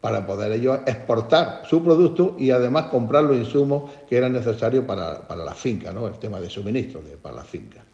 para 0.00 0.26
poder 0.26 0.52
ellos 0.52 0.80
exportar 0.86 1.62
su 1.64 1.82
producto 1.82 2.36
y 2.38 2.50
además 2.50 2.86
comprar 2.86 3.24
los 3.24 3.36
insumos 3.36 3.90
que 4.08 4.16
eran 4.16 4.32
necesarios 4.32 4.84
para, 4.84 5.26
para 5.26 5.44
la 5.44 5.54
finca, 5.54 5.92
¿no? 5.92 6.08
el 6.08 6.18
tema 6.18 6.40
de 6.40 6.50
suministro 6.50 7.00
para 7.22 7.36
la 7.36 7.44
finca. 7.44 7.84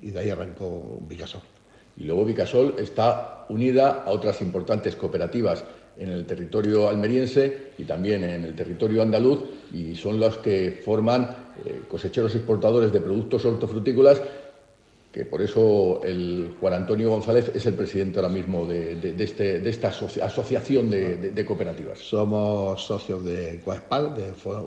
Y 0.00 0.10
de 0.10 0.20
ahí 0.20 0.30
arrancó 0.30 0.98
Vicasol. 1.00 1.55
Y 1.96 2.04
luego 2.04 2.24
Vicasol 2.24 2.74
está 2.78 3.46
unida 3.48 4.02
a 4.04 4.10
otras 4.10 4.40
importantes 4.42 4.96
cooperativas 4.96 5.64
en 5.98 6.10
el 6.10 6.26
territorio 6.26 6.88
almeriense 6.88 7.72
y 7.78 7.84
también 7.84 8.22
en 8.24 8.44
el 8.44 8.54
territorio 8.54 9.02
andaluz 9.02 9.40
y 9.72 9.94
son 9.94 10.20
los 10.20 10.36
que 10.38 10.82
forman 10.84 11.36
eh, 11.64 11.82
cosecheros 11.88 12.34
exportadores 12.34 12.92
de 12.92 13.00
productos 13.00 13.44
hortofrutícolas 13.44 14.20
que 15.16 15.24
por 15.24 15.40
eso 15.40 16.02
el 16.04 16.56
Juan 16.60 16.74
Antonio 16.74 17.08
González 17.08 17.50
es 17.54 17.64
el 17.64 17.72
presidente 17.72 18.18
ahora 18.18 18.28
mismo 18.28 18.66
de, 18.66 19.14
este, 19.18 19.66
esta 19.66 19.88
asociación 19.88 20.90
de, 20.90 21.44
cooperativas. 21.46 22.00
Somos 22.00 22.84
socios 22.84 23.24
de 23.24 23.62
Coespal, 23.64 24.14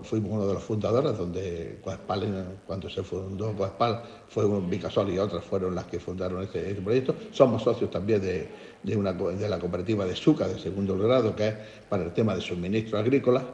fuimos 0.01 0.31
uno 0.31 0.47
de 0.47 0.55
los 0.55 0.63
fundadores, 0.63 1.15
donde 1.15 1.77
Coespal, 1.83 2.57
cuando 2.65 2.89
se 2.89 3.03
fundó 3.03 3.53
Coespal, 3.53 4.01
fue 4.27 4.43
un 4.43 4.67
Bicasol 4.67 5.13
y 5.13 5.19
otras 5.19 5.43
fueron 5.43 5.75
las 5.75 5.85
que 5.85 5.99
fundaron 5.99 6.41
este, 6.41 6.67
este 6.67 6.81
proyecto. 6.81 7.13
Somos 7.31 7.61
socios 7.61 7.91
también 7.91 8.19
de, 8.19 8.97
una, 8.97 9.13
de 9.13 9.47
la 9.47 9.59
cooperativa 9.59 10.03
de 10.03 10.15
Suca, 10.15 10.47
de 10.47 10.57
segundo 10.57 10.97
grado, 10.97 11.35
que 11.35 11.47
es 11.47 11.55
para 11.87 12.05
el 12.05 12.11
tema 12.11 12.33
de 12.33 12.41
suministro 12.41 12.97
agrícola 12.97 13.45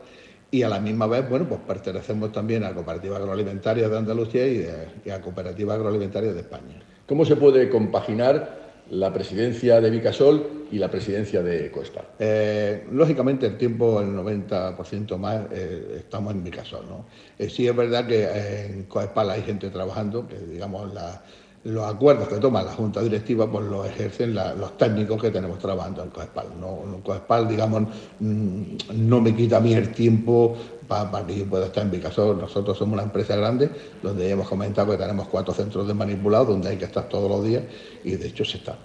y 0.51 0.63
a 0.63 0.69
la 0.69 0.79
misma 0.79 1.07
vez, 1.07 1.27
bueno, 1.29 1.47
pues 1.47 1.61
pertenecemos 1.67 2.31
también 2.31 2.63
a 2.63 2.73
Cooperativa 2.73 3.17
Agroalimentaria 3.17 3.89
de 3.89 3.97
Andalucía 3.97 4.47
y, 4.47 5.09
a 5.09 5.21
Cooperativa 5.21 5.73
Agroalimentaria 5.73 6.33
de 6.33 6.39
España. 6.39 6.81
¿Cómo 7.07 7.25
se 7.25 7.35
puede 7.35 7.69
compaginar 7.69 8.65
la 8.89 9.11
presidencia 9.11 9.81
de 9.81 9.89
Vicasol 9.89 10.67
y 10.71 10.77
la 10.77 10.89
presidencia 10.89 11.41
de 11.41 11.69
Coespal? 11.71 12.05
Eh, 12.19 12.85
lógicamente 12.91 13.47
el 13.47 13.57
tiempo, 13.57 13.99
el 14.01 14.15
90% 14.15 15.17
más, 15.17 15.45
eh, 15.51 15.97
estamos 15.99 16.33
en 16.33 16.43
Vicasol. 16.43 16.85
¿no? 16.87 17.05
Eh, 17.37 17.49
sí 17.49 17.67
es 17.67 17.75
verdad 17.75 18.07
que 18.07 18.65
en 18.65 18.83
Coespal 18.83 19.31
hay 19.31 19.41
gente 19.41 19.69
trabajando, 19.69 20.27
que 20.27 20.37
digamos 20.37 20.93
la, 20.93 21.21
los 21.65 21.83
acuerdos 21.83 22.27
que 22.27 22.35
toma 22.35 22.61
la 22.61 22.71
Junta 22.71 23.01
Directiva 23.01 23.51
pues 23.51 23.65
los 23.65 23.87
ejercen 23.87 24.35
los 24.35 24.77
técnicos 24.77 25.19
que 25.19 25.31
tenemos 25.31 25.57
trabajando 25.57 26.03
en 26.03 26.11
COESPAL. 26.11 26.47
No, 26.61 27.01
COESPAL, 27.03 27.47
digamos, 27.47 27.83
mm, 28.19 28.61
no 28.93 29.19
me 29.19 29.35
quita 29.35 29.57
a 29.57 29.59
mí 29.59 29.73
el 29.73 29.91
tiempo 29.91 30.55
para, 30.87 31.25
que 31.25 31.39
yo 31.39 31.45
pueda 31.45 31.65
estar 31.65 31.83
en 31.83 31.89
mi 31.89 31.97
caso. 31.97 32.35
Nosotros 32.35 32.77
somos 32.77 32.93
una 32.93 33.03
empresa 33.03 33.35
grande 33.35 33.71
donde 34.03 34.29
hemos 34.29 34.47
comentado 34.47 34.91
que 34.91 34.97
tenemos 34.97 35.27
cuatro 35.27 35.55
centros 35.55 35.87
de 35.87 35.95
manipulado 35.95 36.45
donde 36.45 36.69
hay 36.69 36.77
que 36.77 36.85
estar 36.85 37.09
todos 37.09 37.29
los 37.29 37.43
días 37.43 37.63
y 38.03 38.11
de 38.11 38.27
hecho 38.27 38.45
se 38.45 38.57
está. 38.57 38.77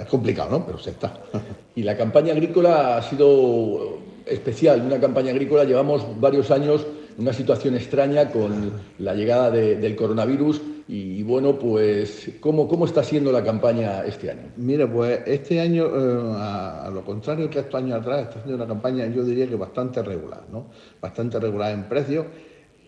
Es 0.00 0.06
complicado, 0.06 0.50
¿no? 0.50 0.66
Pero 0.66 0.78
se 0.78 0.90
está. 0.90 1.20
Y 1.76 1.84
la 1.84 1.96
campaña 1.96 2.32
agrícola 2.32 2.96
ha 2.96 3.02
sido 3.02 4.00
especial, 4.26 4.82
una 4.82 4.98
campaña 4.98 5.30
agrícola. 5.30 5.62
Llevamos 5.64 6.04
varios 6.20 6.50
años 6.50 6.84
en 7.16 7.22
una 7.22 7.32
situación 7.32 7.76
extraña 7.76 8.28
con 8.28 8.72
la 8.98 9.14
llegada 9.14 9.52
del 9.52 9.94
coronavirus 9.94 10.60
y, 10.92 11.22
bueno, 11.22 11.56
pues, 11.56 12.32
¿cómo, 12.40 12.66
¿cómo 12.66 12.84
está 12.84 13.04
siendo 13.04 13.30
la 13.30 13.44
campaña 13.44 14.04
este 14.04 14.28
año? 14.28 14.50
Mire, 14.56 14.88
pues 14.88 15.20
este 15.24 15.60
año, 15.60 15.84
eh, 15.84 16.32
a, 16.36 16.90
lo 16.92 17.04
contrario 17.04 17.48
que 17.48 17.60
estos 17.60 17.76
años 17.76 18.00
atrás, 18.00 18.22
está 18.22 18.42
siendo 18.42 18.56
una 18.56 18.66
campaña, 18.66 19.06
yo 19.06 19.22
diría 19.22 19.46
que 19.46 19.54
bastante 19.54 20.02
regular, 20.02 20.42
¿no? 20.50 20.66
Bastante 21.00 21.38
regular 21.38 21.70
en 21.70 21.84
precios 21.84 22.26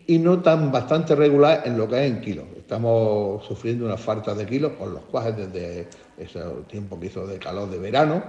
y 0.09 0.19
no 0.19 0.43
tan 0.43 0.73
bastante 0.73 1.15
regular 1.15 1.63
en 1.65 1.79
lo 1.79 1.87
que 1.87 2.05
es 2.05 2.11
en 2.11 2.21
kilos. 2.21 2.47
Estamos 2.57 3.45
sufriendo 3.45 3.85
una 3.85 3.97
falta 3.97 4.35
de 4.35 4.47
kilos 4.47 4.73
por 4.73 4.89
los 4.89 5.03
cuajes 5.03 5.37
desde 5.37 5.87
ese 6.19 6.41
tiempo 6.67 6.99
que 6.99 7.07
hizo 7.07 7.25
de 7.25 7.39
calor 7.39 7.71
de 7.71 7.79
verano. 7.79 8.21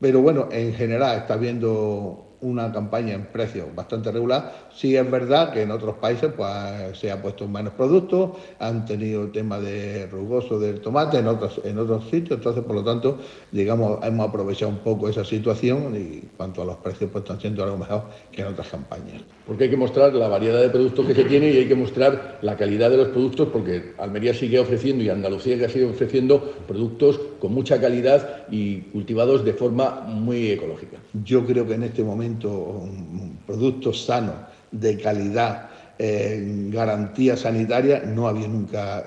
pero 0.00 0.22
bueno, 0.22 0.48
en 0.50 0.72
general 0.72 1.18
está 1.18 1.34
habiendo 1.34 2.23
una 2.44 2.70
campaña 2.70 3.14
en 3.14 3.26
precios 3.26 3.66
bastante 3.74 4.12
regular. 4.12 4.68
Sí 4.74 4.96
es 4.96 5.10
verdad 5.10 5.52
que 5.52 5.62
en 5.62 5.70
otros 5.70 5.96
países 5.96 6.30
pues, 6.36 6.98
se 6.98 7.10
ha 7.10 7.20
puesto 7.20 7.48
menos 7.48 7.72
productos, 7.74 8.30
han 8.58 8.84
tenido 8.84 9.22
el 9.22 9.32
tema 9.32 9.58
de 9.58 10.06
rugoso 10.06 10.58
del 10.58 10.80
tomate 10.80 11.18
en 11.18 11.26
otros, 11.26 11.60
en 11.64 11.78
otros 11.78 12.04
sitios, 12.04 12.38
entonces 12.38 12.62
por 12.64 12.76
lo 12.76 12.84
tanto, 12.84 13.18
digamos, 13.50 14.04
hemos 14.04 14.28
aprovechado 14.28 14.70
un 14.70 14.78
poco 14.78 15.08
esa 15.08 15.24
situación 15.24 15.94
y 15.96 16.28
cuanto 16.36 16.62
a 16.62 16.64
los 16.64 16.76
precios 16.76 17.10
pues 17.10 17.24
están 17.24 17.40
siendo 17.40 17.64
algo 17.64 17.78
mejor 17.78 18.04
que 18.30 18.42
en 18.42 18.48
otras 18.48 18.68
campañas. 18.68 19.22
Porque 19.46 19.64
hay 19.64 19.70
que 19.70 19.76
mostrar 19.76 20.14
la 20.14 20.28
variedad 20.28 20.60
de 20.60 20.68
productos 20.68 21.06
que 21.06 21.14
se 21.14 21.24
tiene 21.24 21.50
y 21.50 21.56
hay 21.58 21.68
que 21.68 21.74
mostrar 21.74 22.38
la 22.42 22.56
calidad 22.56 22.90
de 22.90 22.98
los 22.98 23.08
productos 23.08 23.48
porque 23.52 23.94
Almería 23.98 24.34
sigue 24.34 24.58
ofreciendo 24.58 25.02
y 25.02 25.08
Andalucía 25.08 25.68
sigue 25.68 25.86
ofreciendo 25.86 26.40
productos 26.66 27.20
con 27.38 27.52
mucha 27.52 27.80
calidad 27.80 28.46
y 28.50 28.80
cultivados 28.92 29.44
de 29.44 29.52
forma 29.52 30.00
muy 30.06 30.50
ecológica. 30.50 30.98
Yo 31.24 31.44
creo 31.44 31.66
que 31.66 31.74
en 31.74 31.84
este 31.84 32.02
momento 32.02 32.33
un 32.42 33.38
producto 33.46 33.92
sano, 33.92 34.32
de 34.70 34.98
calidad, 34.98 35.70
eh, 35.96 36.68
garantía 36.72 37.36
sanitaria, 37.36 38.02
no 38.04 38.26
había 38.26 38.48
nunca, 38.48 39.04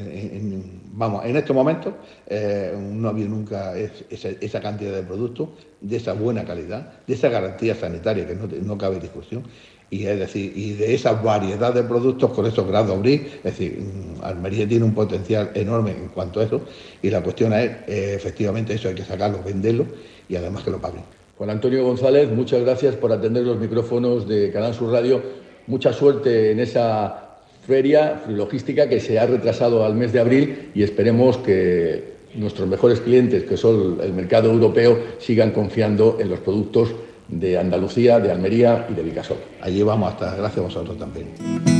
eh, 0.00 0.60
vamos, 0.92 1.24
en 1.24 1.36
estos 1.36 1.54
momentos 1.54 1.94
eh, 2.26 2.76
no 2.76 3.08
había 3.08 3.26
nunca 3.26 3.74
esa, 3.78 4.60
cantidad 4.60 4.92
de 4.92 5.04
productos 5.04 5.50
de 5.80 5.96
esa 5.96 6.14
buena 6.14 6.44
calidad, 6.44 7.04
de 7.06 7.14
esa 7.14 7.28
garantía 7.28 7.76
sanitaria, 7.76 8.26
que 8.26 8.34
no, 8.34 8.76
cabe 8.76 8.98
discusión, 8.98 9.44
y 9.88 10.04
es 10.04 10.18
decir, 10.18 10.52
y 10.56 10.72
de 10.72 10.96
esa 10.96 11.12
variedad 11.12 11.72
de 11.72 11.84
productos 11.84 12.32
con 12.32 12.44
esos 12.44 12.66
grados 12.66 12.96
abrir, 12.96 13.38
es 13.44 13.44
decir, 13.44 13.78
mm, 13.78 14.24
Almería 14.24 14.66
tiene 14.66 14.84
un 14.84 14.94
potencial 14.94 15.52
enorme 15.54 15.92
en 15.92 16.08
cuanto 16.08 16.40
a 16.40 16.44
eso, 16.44 16.60
y 17.02 17.10
la 17.10 17.22
cuestión 17.22 17.52
es, 17.52 17.70
efectivamente, 17.86 18.74
eso 18.74 18.88
hay 18.88 18.96
que 18.96 19.04
sacarlo, 19.04 19.44
venderlo 19.44 19.86
y 20.28 20.34
además 20.34 20.64
que 20.64 20.72
lo 20.72 20.80
paguen. 20.80 21.04
Juan 21.36 21.50
Antonio 21.50 21.84
González, 21.84 22.30
muchas 22.30 22.62
gracias 22.62 22.96
por 22.96 23.12
atender 23.12 23.44
los 23.44 23.58
micrófonos 23.58 24.26
de 24.26 24.50
Canal 24.50 24.72
Sur 24.72 24.90
Radio. 24.90 25.22
Mucha 25.66 25.92
suerte 25.92 26.52
en 26.52 26.60
esa 26.60 27.36
feria 27.66 28.22
logística 28.28 28.88
que 28.88 29.00
se 29.00 29.18
ha 29.18 29.26
retrasado 29.26 29.84
al 29.84 29.94
mes 29.94 30.12
de 30.14 30.20
abril 30.20 30.70
y 30.74 30.82
esperemos 30.82 31.36
que 31.38 32.16
nuestros 32.34 32.66
mejores 32.68 33.00
clientes, 33.00 33.44
que 33.44 33.58
son 33.58 33.98
el 34.02 34.14
mercado 34.14 34.50
europeo, 34.50 34.98
sigan 35.18 35.50
confiando 35.50 36.16
en 36.20 36.30
los 36.30 36.40
productos 36.40 36.94
de 37.28 37.58
Andalucía, 37.58 38.18
de 38.18 38.30
Almería 38.30 38.86
y 38.90 38.94
de 38.94 39.02
Vicasol. 39.02 39.38
Allí 39.60 39.82
vamos 39.82 40.14
hasta, 40.14 40.36
gracias 40.36 40.58
a 40.58 40.62
vosotros 40.62 40.96
también. 40.96 41.75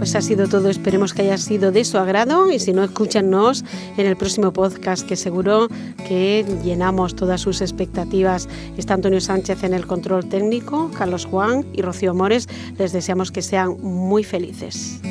Pues 0.00 0.14
ha 0.14 0.22
sido 0.22 0.48
todo, 0.48 0.70
esperemos 0.70 1.12
que 1.12 1.20
haya 1.20 1.36
sido 1.36 1.72
de 1.72 1.84
su 1.84 1.98
agrado 1.98 2.50
y 2.50 2.58
si 2.58 2.72
no, 2.72 2.82
escúchanos 2.82 3.66
en 3.98 4.06
el 4.06 4.16
próximo 4.16 4.50
podcast 4.50 5.06
que 5.06 5.14
seguro 5.14 5.68
que 6.08 6.46
llenamos 6.64 7.14
todas 7.14 7.42
sus 7.42 7.60
expectativas. 7.60 8.48
Está 8.78 8.94
Antonio 8.94 9.20
Sánchez 9.20 9.62
en 9.62 9.74
el 9.74 9.86
control 9.86 10.26
técnico, 10.26 10.90
Carlos 10.96 11.26
Juan 11.26 11.66
y 11.74 11.82
Rocío 11.82 12.14
Mores. 12.14 12.48
Les 12.78 12.92
deseamos 12.92 13.30
que 13.30 13.42
sean 13.42 13.76
muy 13.82 14.24
felices. 14.24 15.02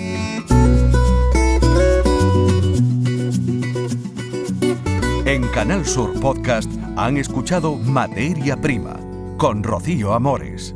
En 5.26 5.48
Canal 5.54 5.86
Sur 5.86 6.20
Podcast 6.20 6.72
han 6.96 7.18
escuchado 7.18 7.76
Materia 7.76 8.60
Prima 8.60 9.00
con 9.38 9.62
Rocío 9.62 10.14
Amores. 10.14 10.74